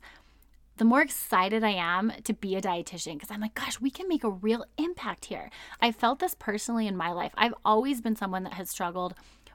the 0.77 0.85
more 0.85 1.01
excited 1.01 1.63
I 1.63 1.71
am 1.71 2.11
to 2.23 2.33
be 2.33 2.55
a 2.55 2.61
dietitian 2.61 3.13
because 3.13 3.31
I'm 3.31 3.41
like, 3.41 3.53
gosh, 3.53 3.79
we 3.79 3.91
can 3.91 4.07
make 4.07 4.23
a 4.23 4.29
real 4.29 4.65
impact 4.77 5.25
here. 5.25 5.49
I 5.79 5.91
felt 5.91 6.19
this 6.19 6.35
personally 6.37 6.87
in 6.87 6.97
my 6.97 7.11
life. 7.11 7.31
I've 7.35 7.53
always 7.63 8.01
been 8.01 8.15
someone 8.15 8.43
that 8.43 8.53
has 8.53 8.69
struggled 8.69 9.13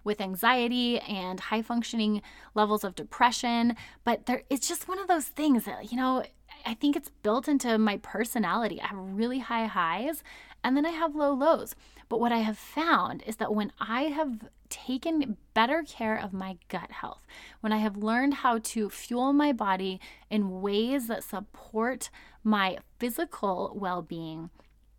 with 0.09 0.23
anxiety 0.23 0.99
and 1.01 1.39
high 1.39 1.61
functioning 1.61 2.23
levels 2.55 2.83
of 2.83 2.95
depression. 2.95 3.77
But 4.05 4.25
there, 4.25 4.43
it's 4.49 4.67
just 4.67 4.89
one 4.89 4.99
of 4.99 5.07
those 5.07 5.27
things 5.27 5.67
that, 5.67 5.93
you 5.93 5.99
know, 5.99 6.25
I 6.65 6.73
think 6.73 6.97
it's 6.97 7.11
built 7.23 7.47
into 7.47 7.77
my 7.77 7.99
personality. 7.99 8.81
I 8.81 8.87
have 8.87 8.99
really 8.99 9.41
high 9.41 9.67
highs 9.67 10.25
and 10.65 10.75
then 10.75 10.87
I 10.87 10.91
have 10.91 11.15
low 11.15 11.33
lows. 11.35 11.75
But 12.09 12.21
what 12.21 12.33
I 12.33 12.39
have 12.39 12.57
found 12.57 13.23
is 13.27 13.37
that 13.37 13.55
when 13.55 13.71
I 13.79 14.05
have 14.05 14.49
taken 14.71 15.37
better 15.53 15.83
care 15.87 16.17
of 16.17 16.33
my 16.33 16.57
gut 16.69 16.91
health, 16.91 17.27
when 17.61 17.73
I 17.73 17.79
have 17.79 17.99
learned 17.99 18.35
how 18.35 18.59
to 18.59 18.89
fuel 18.89 19.35
my 19.35 19.53
body 19.53 20.01
in 20.31 20.63
ways 20.63 21.09
that 21.09 21.23
support 21.23 22.09
my 22.43 22.79
physical 22.99 23.77
well 23.79 24.01
being, 24.01 24.49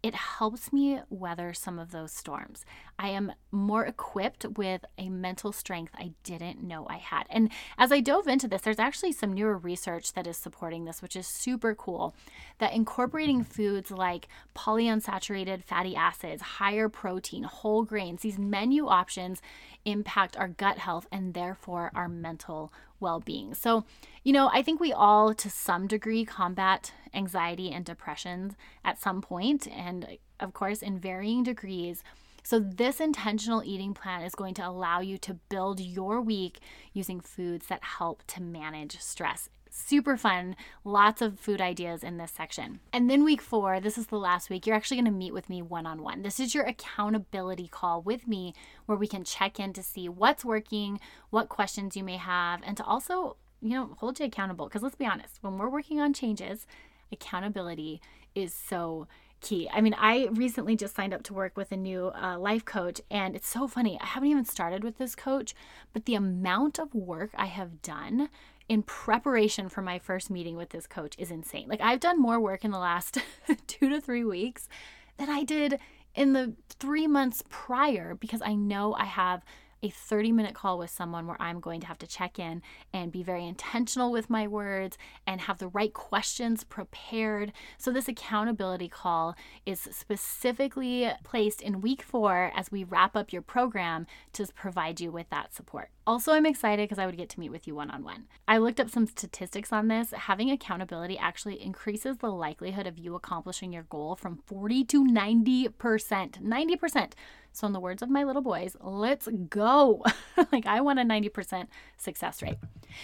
it 0.02 0.16
helps 0.16 0.72
me 0.72 1.00
weather 1.10 1.54
some 1.54 1.80
of 1.80 1.92
those 1.92 2.12
storms. 2.12 2.64
I 3.00 3.08
am 3.08 3.32
more 3.50 3.86
equipped 3.86 4.46
with 4.58 4.84
a 4.98 5.08
mental 5.08 5.54
strength 5.54 5.94
I 5.96 6.12
didn't 6.24 6.62
know 6.62 6.86
I 6.90 6.98
had. 6.98 7.28
And 7.30 7.50
as 7.78 7.94
I 7.94 8.02
dove 8.02 8.28
into 8.28 8.50
this, 8.50 8.62
there's 8.62 8.78
actually 8.78 9.14
some 9.14 9.32
newer 9.32 9.58
research 9.58 10.12
that 10.14 10.28
is 10.28 10.38
supporting 10.38 10.84
this, 10.84 11.02
which 11.02 11.16
is 11.16 11.26
super 11.26 11.74
cool. 11.74 12.14
That 12.58 12.74
incorporating 12.74 13.46
foods 13.46 13.90
like 13.90 14.28
polyunsaturated 14.54 15.64
fatty 15.64 15.96
acids, 15.96 16.42
higher 16.42 16.90
protein, 16.90 17.44
whole 17.44 17.84
grains, 17.84 18.22
these 18.22 18.38
menu 18.38 18.88
options 18.88 19.42
impact 19.86 20.36
our 20.36 20.50
gut 20.50 20.78
health 20.78 21.08
and 21.10 21.34
therefore 21.34 21.92
our 21.96 22.10
mental 22.10 22.74
well 23.00 23.22
being. 23.22 23.54
So, 23.54 23.86
you 24.26 24.34
know, 24.34 24.50
I 24.52 24.62
think 24.62 24.82
we 24.82 24.92
all, 24.92 25.34
to 25.36 25.50
some 25.50 25.88
degree, 25.88 26.26
combat 26.26 26.92
anxiety 27.14 27.72
and 27.72 27.86
depressions 27.86 28.56
at 28.84 29.00
some 29.00 29.22
point, 29.22 29.68
and 29.68 30.18
of 30.42 30.54
course, 30.54 30.82
in 30.82 31.00
varying 31.00 31.44
degrees. 31.44 32.04
So, 32.44 32.60
this 32.60 33.00
intentional 33.00 33.64
eating 33.64 33.94
plan 33.94 34.24
is 34.24 34.36
going 34.36 34.54
to 34.56 34.68
allow 34.68 35.00
you 35.00 35.18
to 35.20 35.34
build 35.34 35.80
your 35.80 36.22
week 36.22 36.60
using 36.94 37.20
foods 37.20 37.68
that 37.68 37.84
help 37.84 38.24
to 38.28 38.42
manage 38.42 39.00
stress 39.00 39.50
super 39.70 40.18
fun. 40.18 40.56
Lots 40.84 41.22
of 41.22 41.40
food 41.40 41.62
ideas 41.62 42.04
in 42.04 42.18
this 42.18 42.32
section. 42.32 42.80
And 42.92 43.10
then 43.10 43.24
week 43.24 43.42
four, 43.42 43.80
this 43.80 43.98
is 43.98 44.08
the 44.08 44.18
last 44.18 44.50
week, 44.50 44.66
you're 44.66 44.76
actually 44.76 44.98
going 44.98 45.06
to 45.06 45.12
meet 45.12 45.34
with 45.34 45.50
me 45.50 45.62
one 45.62 45.86
on 45.86 46.02
one. 46.04 46.22
This 46.22 46.40
is 46.40 46.54
your 46.54 46.66
accountability 46.66 47.68
call 47.68 48.02
with 48.02 48.28
me 48.28 48.54
where 48.86 48.98
we 48.98 49.08
can 49.08 49.24
check 49.24 49.60
in 49.60 49.74
to 49.74 49.84
see 49.84 50.10
what's 50.10 50.46
working, 50.46 51.00
what 51.30 51.50
questions 51.50 51.96
you 51.96 52.04
may 52.04 52.18
have, 52.18 52.62
and 52.64 52.76
to 52.78 52.84
also, 52.84 53.38
you 53.62 53.72
know, 53.72 53.96
hold 54.00 54.20
you 54.20 54.26
accountable. 54.26 54.68
Because 54.68 54.84
let's 54.84 54.96
be 54.96 55.06
honest, 55.06 55.38
when 55.42 55.58
we're 55.58 55.70
working 55.70 56.00
on 56.00 56.14
changes, 56.14 56.66
accountability 57.12 58.02
is 58.36 58.54
so 58.54 59.08
key. 59.42 59.70
I 59.74 59.82
mean, 59.82 59.96
I 59.98 60.28
recently 60.32 60.76
just 60.76 60.96
signed 60.96 61.14
up 61.14 61.24
to 61.24 61.34
work 61.34 61.58
with 61.58 61.72
a 61.72 61.78
new 61.78 62.12
uh, 62.16 62.38
life 62.38 62.66
coach, 62.66 63.02
and 63.10 63.36
it's 63.36 63.48
so 63.48 63.68
funny. 63.68 63.98
I 64.02 64.06
haven't 64.06 64.30
even 64.30 64.46
started 64.46 64.84
with 64.84 64.98
this 64.98 65.16
coach, 65.16 65.54
but 65.94 66.06
the 66.06 66.16
amount 66.16 66.80
of 66.80 66.94
work 66.94 67.32
I 67.36 67.48
have 67.48 67.82
done 67.82 68.30
in 68.68 68.84
preparation 68.84 69.68
for 69.68 69.82
my 69.82 69.98
first 69.98 70.30
meeting 70.30 70.56
with 70.56 70.70
this 70.70 70.86
coach 70.86 71.16
is 71.18 71.32
insane. 71.32 71.68
Like 71.68 71.82
I've 71.82 72.00
done 72.00 72.22
more 72.22 72.40
work 72.40 72.64
in 72.64 72.72
the 72.72 72.78
last 72.78 73.18
2 73.68 73.90
to 73.90 74.00
3 74.00 74.24
weeks 74.24 74.70
than 75.18 75.30
I 75.30 75.44
did 75.44 75.80
in 76.14 76.34
the 76.34 76.54
3 76.80 77.08
months 77.08 77.44
prior 77.50 78.14
because 78.14 78.44
I 78.44 78.54
know 78.54 78.94
I 78.94 79.06
have 79.06 79.44
a 79.82 79.90
30 79.90 80.32
minute 80.32 80.56
call 80.56 80.78
with 80.78 80.90
someone 80.90 81.28
where 81.28 81.42
I'm 81.42 81.60
going 81.60 81.82
to 81.82 81.88
have 81.88 81.98
to 82.00 82.08
check 82.08 82.40
in 82.40 82.62
and 82.94 83.12
be 83.12 83.24
very 83.24 83.46
intentional 83.46 84.12
with 84.12 84.30
my 84.30 84.48
words 84.48 84.98
and 85.26 85.42
have 85.42 85.60
the 85.60 85.68
right 85.68 85.94
questions 85.94 86.64
prepared. 86.64 87.52
So, 87.78 87.92
this 87.92 88.08
accountability 88.08 88.90
call 88.90 89.36
is 89.66 89.80
specifically 89.92 91.10
placed 91.24 91.62
in 91.62 91.82
week 91.82 92.02
four 92.02 92.52
as 92.56 92.72
we 92.72 92.84
wrap 92.84 93.16
up 93.16 93.32
your 93.32 93.42
program 93.42 94.08
to 94.34 94.48
provide 94.56 95.00
you 95.00 95.12
with 95.12 95.30
that 95.30 95.54
support. 95.54 95.90
Also, 96.10 96.32
I'm 96.32 96.46
excited 96.48 96.90
because 96.90 96.98
I 96.98 97.06
would 97.06 97.18
get 97.18 97.30
to 97.30 97.40
meet 97.40 97.52
with 97.52 97.68
you 97.68 97.76
one 97.76 97.92
on 97.92 98.04
one. 98.04 98.26
I 98.48 98.58
looked 98.58 98.80
up 98.80 98.90
some 98.90 99.06
statistics 99.06 99.72
on 99.72 99.90
this. 99.90 100.12
Having 100.12 100.50
accountability 100.50 101.20
actually 101.20 101.62
increases 101.62 102.18
the 102.18 102.32
likelihood 102.32 102.88
of 102.88 102.98
you 102.98 103.14
accomplishing 103.14 103.72
your 103.72 103.84
goal 103.84 104.16
from 104.16 104.40
40 104.48 104.86
to 104.86 105.06
90%. 105.06 105.70
90%. 105.70 107.12
So, 107.52 107.68
in 107.68 107.74
the 107.74 107.80
words 107.80 108.02
of 108.02 108.10
my 108.10 108.24
little 108.24 108.42
boys, 108.42 108.76
let's 108.80 109.28
go. 109.50 110.04
like, 110.52 110.66
I 110.66 110.82
want 110.82 111.00
a 111.00 111.04
90% 111.04 111.68
success 111.98 112.42
rate. 112.42 112.58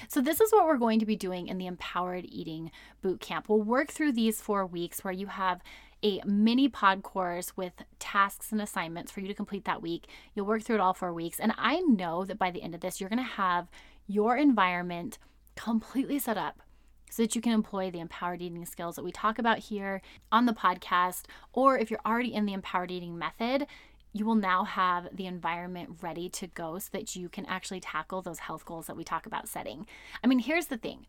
So, 0.08 0.22
this 0.22 0.40
is 0.40 0.52
what 0.52 0.66
we're 0.66 0.78
going 0.78 1.00
to 1.00 1.06
be 1.06 1.16
doing 1.16 1.48
in 1.48 1.58
the 1.58 1.68
Empowered 1.68 2.26
Eating 2.28 2.72
Boot 3.02 3.20
Camp. 3.20 3.50
We'll 3.50 3.62
work 3.62 3.92
through 3.92 4.14
these 4.14 4.42
four 4.42 4.66
weeks 4.66 5.04
where 5.04 5.14
you 5.14 5.28
have 5.28 5.62
a 6.04 6.22
mini 6.26 6.70
pod 6.70 7.02
course 7.04 7.58
with 7.58 7.74
tasks 8.00 8.52
and 8.52 8.62
assignments 8.62 9.12
for 9.12 9.22
you 9.22 9.28
to 9.28 9.34
complete 9.34 9.66
that 9.66 9.82
week. 9.82 10.08
You'll 10.34 10.46
work 10.46 10.62
through 10.62 10.76
it 10.76 10.82
all 10.82 10.94
four 10.94 11.14
weeks. 11.14 11.40
And 11.40 11.54
I 11.58 11.80
know 11.80 12.26
that 12.26 12.38
by 12.38 12.52
the 12.52 12.62
end 12.62 12.76
of 12.76 12.82
this, 12.82 13.00
you're 13.02 13.10
going 13.10 13.18
to 13.18 13.24
have 13.24 13.70
your 14.08 14.38
environment 14.38 15.18
completely 15.56 16.20
set 16.20 16.38
up 16.38 16.62
so 17.10 17.24
that 17.24 17.36
you 17.36 17.42
can 17.42 17.54
employ 17.54 17.90
the 17.90 18.00
empowered 18.00 18.42
eating 18.42 18.66
skills 18.66 18.96
that 18.96 19.06
we 19.06 19.12
talk 19.12 19.40
about 19.40 19.60
here 19.60 20.02
on 20.32 20.46
the 20.46 20.54
podcast. 20.54 21.24
Or 21.54 21.78
if 21.78 21.90
you're 21.90 22.02
already 22.06 22.34
in 22.34 22.46
the 22.46 22.54
empowered 22.54 22.92
eating 22.92 23.18
method, 23.18 23.68
you 24.16 24.26
will 24.26 24.36
now 24.36 24.64
have 24.64 25.10
the 25.14 25.26
environment 25.26 25.98
ready 26.02 26.30
to 26.30 26.48
go 26.48 26.80
so 26.80 26.88
that 26.94 27.18
you 27.18 27.28
can 27.28 27.46
actually 27.48 27.82
tackle 27.82 28.22
those 28.22 28.40
health 28.40 28.64
goals 28.64 28.88
that 28.88 28.96
we 28.96 29.04
talk 29.04 29.26
about 29.26 29.50
setting. 29.50 29.86
I 30.24 30.28
mean, 30.28 30.40
here's 30.40 30.68
the 30.68 30.78
thing 30.78 31.06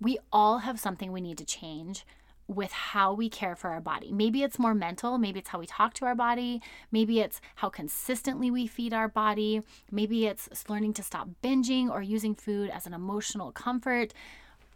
we 0.00 0.18
all 0.32 0.58
have 0.58 0.80
something 0.80 1.12
we 1.12 1.20
need 1.20 1.38
to 1.38 1.44
change 1.44 2.04
with 2.48 2.72
how 2.72 3.12
we 3.12 3.28
care 3.28 3.54
for 3.54 3.70
our 3.70 3.80
body. 3.80 4.10
Maybe 4.10 4.42
it's 4.42 4.58
more 4.58 4.74
mental, 4.74 5.18
maybe 5.18 5.38
it's 5.38 5.50
how 5.50 5.60
we 5.60 5.66
talk 5.66 5.94
to 5.94 6.04
our 6.06 6.16
body, 6.16 6.60
maybe 6.90 7.20
it's 7.20 7.40
how 7.56 7.68
consistently 7.68 8.50
we 8.50 8.66
feed 8.66 8.92
our 8.92 9.06
body, 9.06 9.62
maybe 9.92 10.26
it's 10.26 10.48
learning 10.68 10.94
to 10.94 11.02
stop 11.04 11.28
binging 11.44 11.88
or 11.88 12.02
using 12.02 12.34
food 12.34 12.70
as 12.70 12.86
an 12.86 12.94
emotional 12.94 13.52
comfort. 13.52 14.12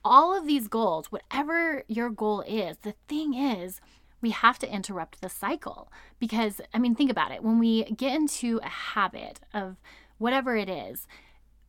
All 0.04 0.36
of 0.36 0.46
these 0.46 0.68
goals, 0.68 1.10
whatever 1.10 1.82
your 1.88 2.10
goal 2.10 2.42
is, 2.42 2.76
the 2.78 2.94
thing 3.08 3.34
is, 3.34 3.80
we 4.22 4.30
have 4.30 4.58
to 4.60 4.72
interrupt 4.72 5.20
the 5.20 5.28
cycle 5.28 5.92
because, 6.18 6.60
I 6.72 6.78
mean, 6.78 6.94
think 6.94 7.10
about 7.10 7.32
it. 7.32 7.42
When 7.42 7.58
we 7.58 7.84
get 7.84 8.14
into 8.14 8.60
a 8.62 8.68
habit 8.68 9.40
of 9.52 9.76
whatever 10.18 10.56
it 10.56 10.68
is, 10.68 11.06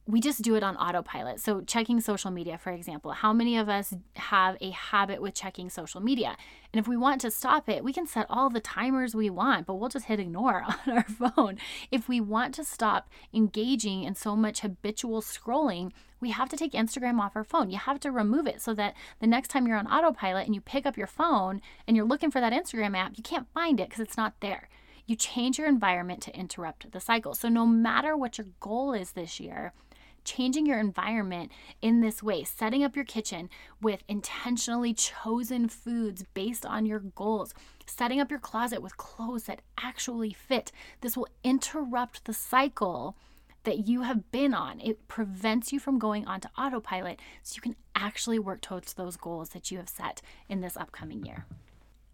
we 0.06 0.20
just 0.20 0.42
do 0.42 0.56
it 0.56 0.64
on 0.64 0.76
autopilot. 0.76 1.40
So, 1.40 1.62
checking 1.62 2.02
social 2.02 2.30
media, 2.30 2.58
for 2.58 2.72
example, 2.72 3.12
how 3.12 3.32
many 3.32 3.58
of 3.58 3.70
us 3.70 3.94
have 4.16 4.58
a 4.60 4.72
habit 4.72 5.22
with 5.22 5.34
checking 5.34 5.70
social 5.70 6.02
media? 6.02 6.36
And 6.74 6.80
if 6.80 6.88
we 6.88 6.98
want 6.98 7.22
to 7.22 7.32
stop 7.32 7.70
it, 7.70 7.84
we 7.84 7.94
can 7.94 8.06
set 8.06 8.26
all 8.30 8.50
the 8.50 8.60
timers 8.60 9.16
we 9.16 9.30
want, 9.30 9.66
but 9.66 9.76
we'll 9.76 9.90
just 9.90 10.06
hit 10.06 10.20
ignore 10.20 10.66
on 10.88 10.98
our 10.98 11.04
phone. 11.04 11.58
If 11.90 12.10
we 12.10 12.20
want 12.20 12.54
to 12.56 12.66
stop 12.66 13.10
engaging 13.34 14.04
in 14.04 14.16
so 14.16 14.36
much 14.36 14.60
habitual 14.60 15.22
scrolling, 15.22 15.92
we 16.20 16.32
have 16.32 16.50
to 16.50 16.58
take 16.58 16.74
Instagram 16.74 17.20
off 17.20 17.36
our 17.36 17.44
phone. 17.44 17.70
You 17.70 17.78
have 17.78 18.00
to 18.02 18.12
remove 18.12 18.48
it 18.48 18.62
so 18.62 18.74
that 18.74 18.96
the 19.20 19.28
next 19.28 19.50
time 19.50 19.68
you're 19.68 19.78
on 19.78 19.88
autopilot 19.88 20.46
and 20.46 20.56
you 20.56 20.62
pick 20.62 20.86
up 20.86 20.98
your 20.98 21.08
phone 21.08 21.62
and 21.88 21.96
you're 21.96 22.06
looking 22.06 22.32
for 22.32 22.42
that 22.42 22.54
Instagram 22.54 22.98
app, 22.98 23.14
you 23.16 23.24
can't 23.24 23.48
find 23.54 23.80
it 23.80 23.90
because 23.90 24.02
it's 24.02 24.18
not 24.18 24.34
there. 24.42 24.68
You 25.06 25.18
change 25.18 25.58
your 25.58 25.68
environment 25.68 26.22
to 26.24 26.36
interrupt 26.38 26.92
the 26.92 27.02
cycle. 27.02 27.34
So, 27.34 27.50
no 27.50 27.66
matter 27.66 28.16
what 28.16 28.38
your 28.38 28.48
goal 28.62 28.94
is 28.94 29.12
this 29.12 29.38
year, 29.38 29.74
changing 30.24 30.66
your 30.66 30.80
environment 30.80 31.52
in 31.82 32.02
this 32.02 32.24
way, 32.24 32.44
setting 32.44 32.84
up 32.84 32.96
your 32.96 33.06
kitchen 33.06 33.50
with 33.82 34.04
intentionally 34.08 34.94
chosen 34.94 35.68
foods 35.68 36.24
based 36.34 36.66
on 36.66 36.86
your 36.86 37.00
goals, 37.00 37.54
setting 37.86 38.20
up 38.20 38.30
your 38.30 38.40
closet 38.40 38.82
with 38.82 38.98
clothes 38.98 39.44
that 39.44 39.62
actually 39.78 40.34
fit. 40.34 40.72
This 41.02 41.18
will 41.18 41.28
interrupt 41.44 42.26
the 42.26 42.34
cycle 42.34 43.16
that 43.64 43.88
you 43.88 44.02
have 44.02 44.32
been 44.32 44.54
on. 44.54 44.80
It 44.82 45.08
prevents 45.08 45.72
you 45.72 45.80
from 45.80 46.00
going 46.00 46.26
onto 46.26 46.50
autopilot 46.58 47.20
so 47.42 47.56
you 47.56 47.62
can 47.62 47.76
actually 47.96 48.40
work 48.40 48.62
towards 48.62 48.94
those 48.94 49.18
goals 49.18 49.50
that 49.50 49.72
you 49.72 49.78
have 49.78 49.90
set 49.90 50.22
in 50.50 50.62
this 50.62 50.78
upcoming 50.78 51.26
year. 51.26 51.46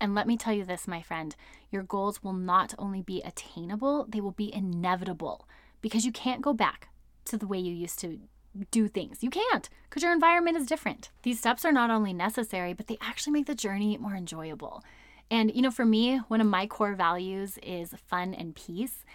And 0.02 0.16
let 0.16 0.28
me 0.28 0.38
tell 0.38 0.54
you 0.54 0.64
this, 0.64 0.88
my 0.88 1.02
friend 1.02 1.36
your 1.72 1.84
goals 1.84 2.24
will 2.24 2.34
not 2.34 2.74
only 2.80 3.02
be 3.02 3.22
attainable, 3.24 4.06
they 4.08 4.22
will 4.22 4.32
be 4.32 4.54
inevitable 4.54 5.48
because 5.82 6.06
you 6.06 6.12
can't 6.12 6.42
go 6.42 6.54
back 6.54 6.90
to 7.30 7.38
the 7.38 7.48
way 7.48 7.58
you 7.58 7.74
used 7.74 8.00
to 8.00 8.20
do 8.72 8.88
things. 8.88 9.24
You 9.24 9.30
can't 9.30 9.70
because 9.84 10.04
your 10.04 10.12
environment 10.12 10.58
is 10.58 10.66
different. 10.66 11.10
These 11.24 11.40
steps 11.40 11.66
are 11.66 11.72
not 11.72 11.90
only 11.90 12.14
necessary, 12.14 12.74
but 12.74 12.88
they 12.88 12.98
actually 13.02 13.34
make 13.34 13.46
the 13.46 13.56
journey 13.56 13.98
more 13.98 14.16
enjoyable. 14.16 14.84
And, 15.32 15.54
you 15.56 15.62
know, 15.62 15.72
for 15.72 15.86
me, 15.86 16.18
one 16.28 16.42
of 16.42 16.48
my 16.48 16.66
core 16.66 16.96
values 16.96 17.60
is 17.62 17.94
fun 18.08 18.34
and 18.34 18.56
peace. 18.56 19.06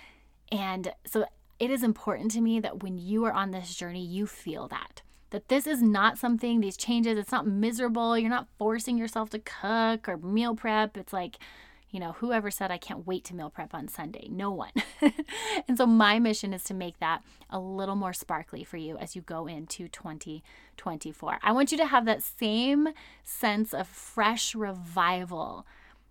And 0.53 0.93
so 1.05 1.27
it 1.59 1.71
is 1.71 1.83
important 1.83 2.31
to 2.33 2.41
me 2.41 2.61
that 2.61 2.83
when 2.83 2.99
you 2.99 3.25
are 3.25 3.33
on 3.33 3.51
this 3.51 3.75
journey, 3.75 4.05
you 4.05 4.27
feel 4.27 4.69
that. 4.69 5.03
That 5.31 5.49
this 5.49 5.67
is 5.67 5.83
not 5.83 6.17
something, 6.17 6.61
these 6.61 6.77
changes, 6.77 7.19
it's 7.19 7.33
not 7.33 7.47
miserable. 7.47 8.17
You're 8.17 8.31
not 8.31 8.47
forcing 8.57 8.97
yourself 8.97 9.31
to 9.31 9.41
cook 9.41 10.09
or 10.09 10.17
meal 10.19 10.55
prep. 10.55 10.97
It's 10.97 11.13
like, 11.13 11.39
you 11.95 12.01
know, 12.01 12.13
whoever 12.15 12.51
said 12.51 12.73
I 12.73 12.77
can't 12.77 13.07
wait 13.07 13.23
to 13.27 13.37
meal 13.37 13.51
prep 13.51 13.73
on 13.73 13.87
Sunday? 13.87 14.27
No 14.29 14.51
one. 14.51 14.73
and 15.69 15.79
so 15.79 15.87
my 15.87 16.19
mission 16.19 16.53
is 16.53 16.65
to 16.65 16.75
make 16.75 16.99
that 16.99 17.23
a 17.49 17.61
little 17.61 17.95
more 17.95 18.13
sparkly 18.13 18.65
for 18.65 18.77
you 18.77 18.99
as 18.99 19.15
you 19.15 19.23
go 19.23 19.47
into 19.47 19.87
2024. 19.87 21.39
I 21.41 21.53
want 21.53 21.71
you 21.71 21.79
to 21.79 21.87
have 21.87 22.05
that 22.07 22.25
same 22.25 22.89
sense 23.23 23.73
of 23.73 23.87
fresh 23.87 24.57
revival 24.57 25.65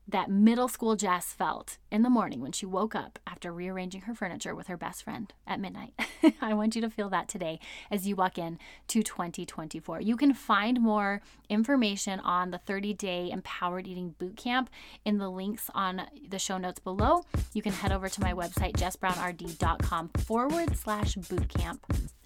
that 0.07 0.29
middle 0.29 0.67
school 0.67 0.95
Jess 0.95 1.33
felt 1.33 1.77
in 1.91 2.01
the 2.01 2.09
morning 2.09 2.41
when 2.41 2.51
she 2.51 2.65
woke 2.65 2.95
up 2.95 3.19
after 3.25 3.51
rearranging 3.51 4.01
her 4.01 4.13
furniture 4.13 4.53
with 4.53 4.67
her 4.67 4.77
best 4.77 5.03
friend 5.03 5.33
at 5.47 5.59
midnight. 5.59 5.93
I 6.41 6.53
want 6.53 6.75
you 6.75 6.81
to 6.81 6.89
feel 6.89 7.09
that 7.09 7.27
today 7.27 7.59
as 7.89 8.07
you 8.07 8.15
walk 8.15 8.37
in 8.37 8.59
to 8.89 9.01
2024. 9.01 10.01
You 10.01 10.17
can 10.17 10.33
find 10.33 10.81
more 10.81 11.21
information 11.49 12.19
on 12.19 12.51
the 12.51 12.57
30 12.57 12.93
day 12.93 13.29
empowered 13.31 13.87
eating 13.87 14.15
bootcamp 14.19 14.67
in 15.05 15.17
the 15.17 15.29
links 15.29 15.69
on 15.73 16.03
the 16.27 16.39
show 16.39 16.57
notes 16.57 16.79
below. 16.79 17.23
You 17.53 17.61
can 17.61 17.73
head 17.73 17.91
over 17.91 18.09
to 18.09 18.21
my 18.21 18.33
website, 18.33 18.73
jessbrownrd.com 18.73 20.09
forward 20.19 20.75
slash 20.75 21.15
bootcamp. 21.15 21.79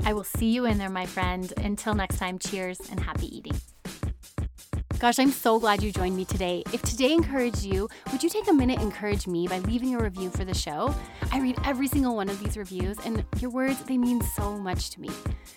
I 0.03 0.13
will 0.13 0.23
see 0.23 0.47
you 0.47 0.65
in 0.65 0.77
there, 0.77 0.89
my 0.89 1.05
friend. 1.05 1.51
Until 1.57 1.93
next 1.93 2.17
time, 2.17 2.39
cheers 2.39 2.79
and 2.89 2.99
happy 2.99 3.35
eating. 3.35 3.59
Gosh, 4.99 5.19
I'm 5.19 5.31
so 5.31 5.59
glad 5.59 5.83
you 5.83 5.91
joined 5.91 6.15
me 6.15 6.25
today. 6.25 6.63
If 6.73 6.81
today 6.81 7.13
encouraged 7.13 7.63
you, 7.63 7.87
would 8.11 8.23
you 8.23 8.31
take 8.31 8.49
a 8.49 8.53
minute 8.53 8.81
encourage 8.81 9.27
me 9.27 9.47
by 9.47 9.59
leaving 9.59 9.93
a 9.93 9.99
review 9.99 10.31
for 10.31 10.43
the 10.43 10.55
show? 10.55 10.93
I 11.31 11.39
read 11.39 11.59
every 11.63 11.87
single 11.87 12.15
one 12.15 12.29
of 12.29 12.39
these 12.43 12.57
reviews, 12.57 12.97
and 13.05 13.23
your 13.39 13.51
words, 13.51 13.79
they 13.83 13.95
mean 13.95 14.21
so 14.21 14.57
much 14.57 14.89
to 14.91 15.01
me. 15.01 15.09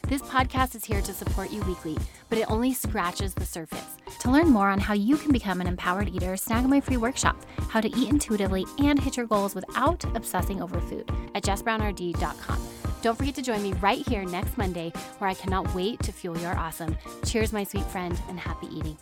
This 0.09 0.21
podcast 0.21 0.75
is 0.75 0.85
here 0.85 1.01
to 1.01 1.15
support 1.15 1.51
you 1.51 1.63
weekly, 1.63 1.97
but 2.29 2.37
it 2.37 2.51
only 2.51 2.75
scratches 2.75 3.33
the 3.33 3.47
surface. 3.47 3.97
To 4.21 4.31
learn 4.31 4.51
more 4.51 4.69
on 4.69 4.79
how 4.79 4.93
you 4.93 5.17
can 5.17 5.33
become 5.33 5.63
an 5.63 5.67
empowered 5.67 6.11
eater, 6.11 6.37
snag 6.37 6.69
my 6.69 6.83
free 6.83 6.99
workshop, 6.99 7.43
How 7.71 7.81
to 7.81 7.89
Eat 7.97 8.11
Intuitively 8.11 8.67
and 8.79 8.99
Hit 8.99 9.17
Your 9.17 9.27
Goals 9.27 9.55
Without 9.55 10.05
Obsessing 10.15 10.61
Over 10.61 10.81
Food, 10.81 11.11
at 11.35 11.45
jessbrownrd.com. 11.45 12.90
Don't 13.03 13.17
forget 13.17 13.35
to 13.37 13.43
join 13.43 13.63
me 13.63 13.73
right 13.75 14.07
here 14.07 14.25
next 14.25 14.59
Monday, 14.59 14.93
where 15.19 15.31
I 15.31 15.35
cannot 15.35 15.75
wait 15.75 16.01
to 16.01 16.13
fuel 16.13 16.37
your 16.39 16.55
awesome. 16.57 16.97
Cheers, 17.25 17.53
my 17.53 17.65
sweet 17.65 17.85
friend, 17.87 18.21
and 18.29 18.39
happy 18.39 18.67
eating. 18.67 18.97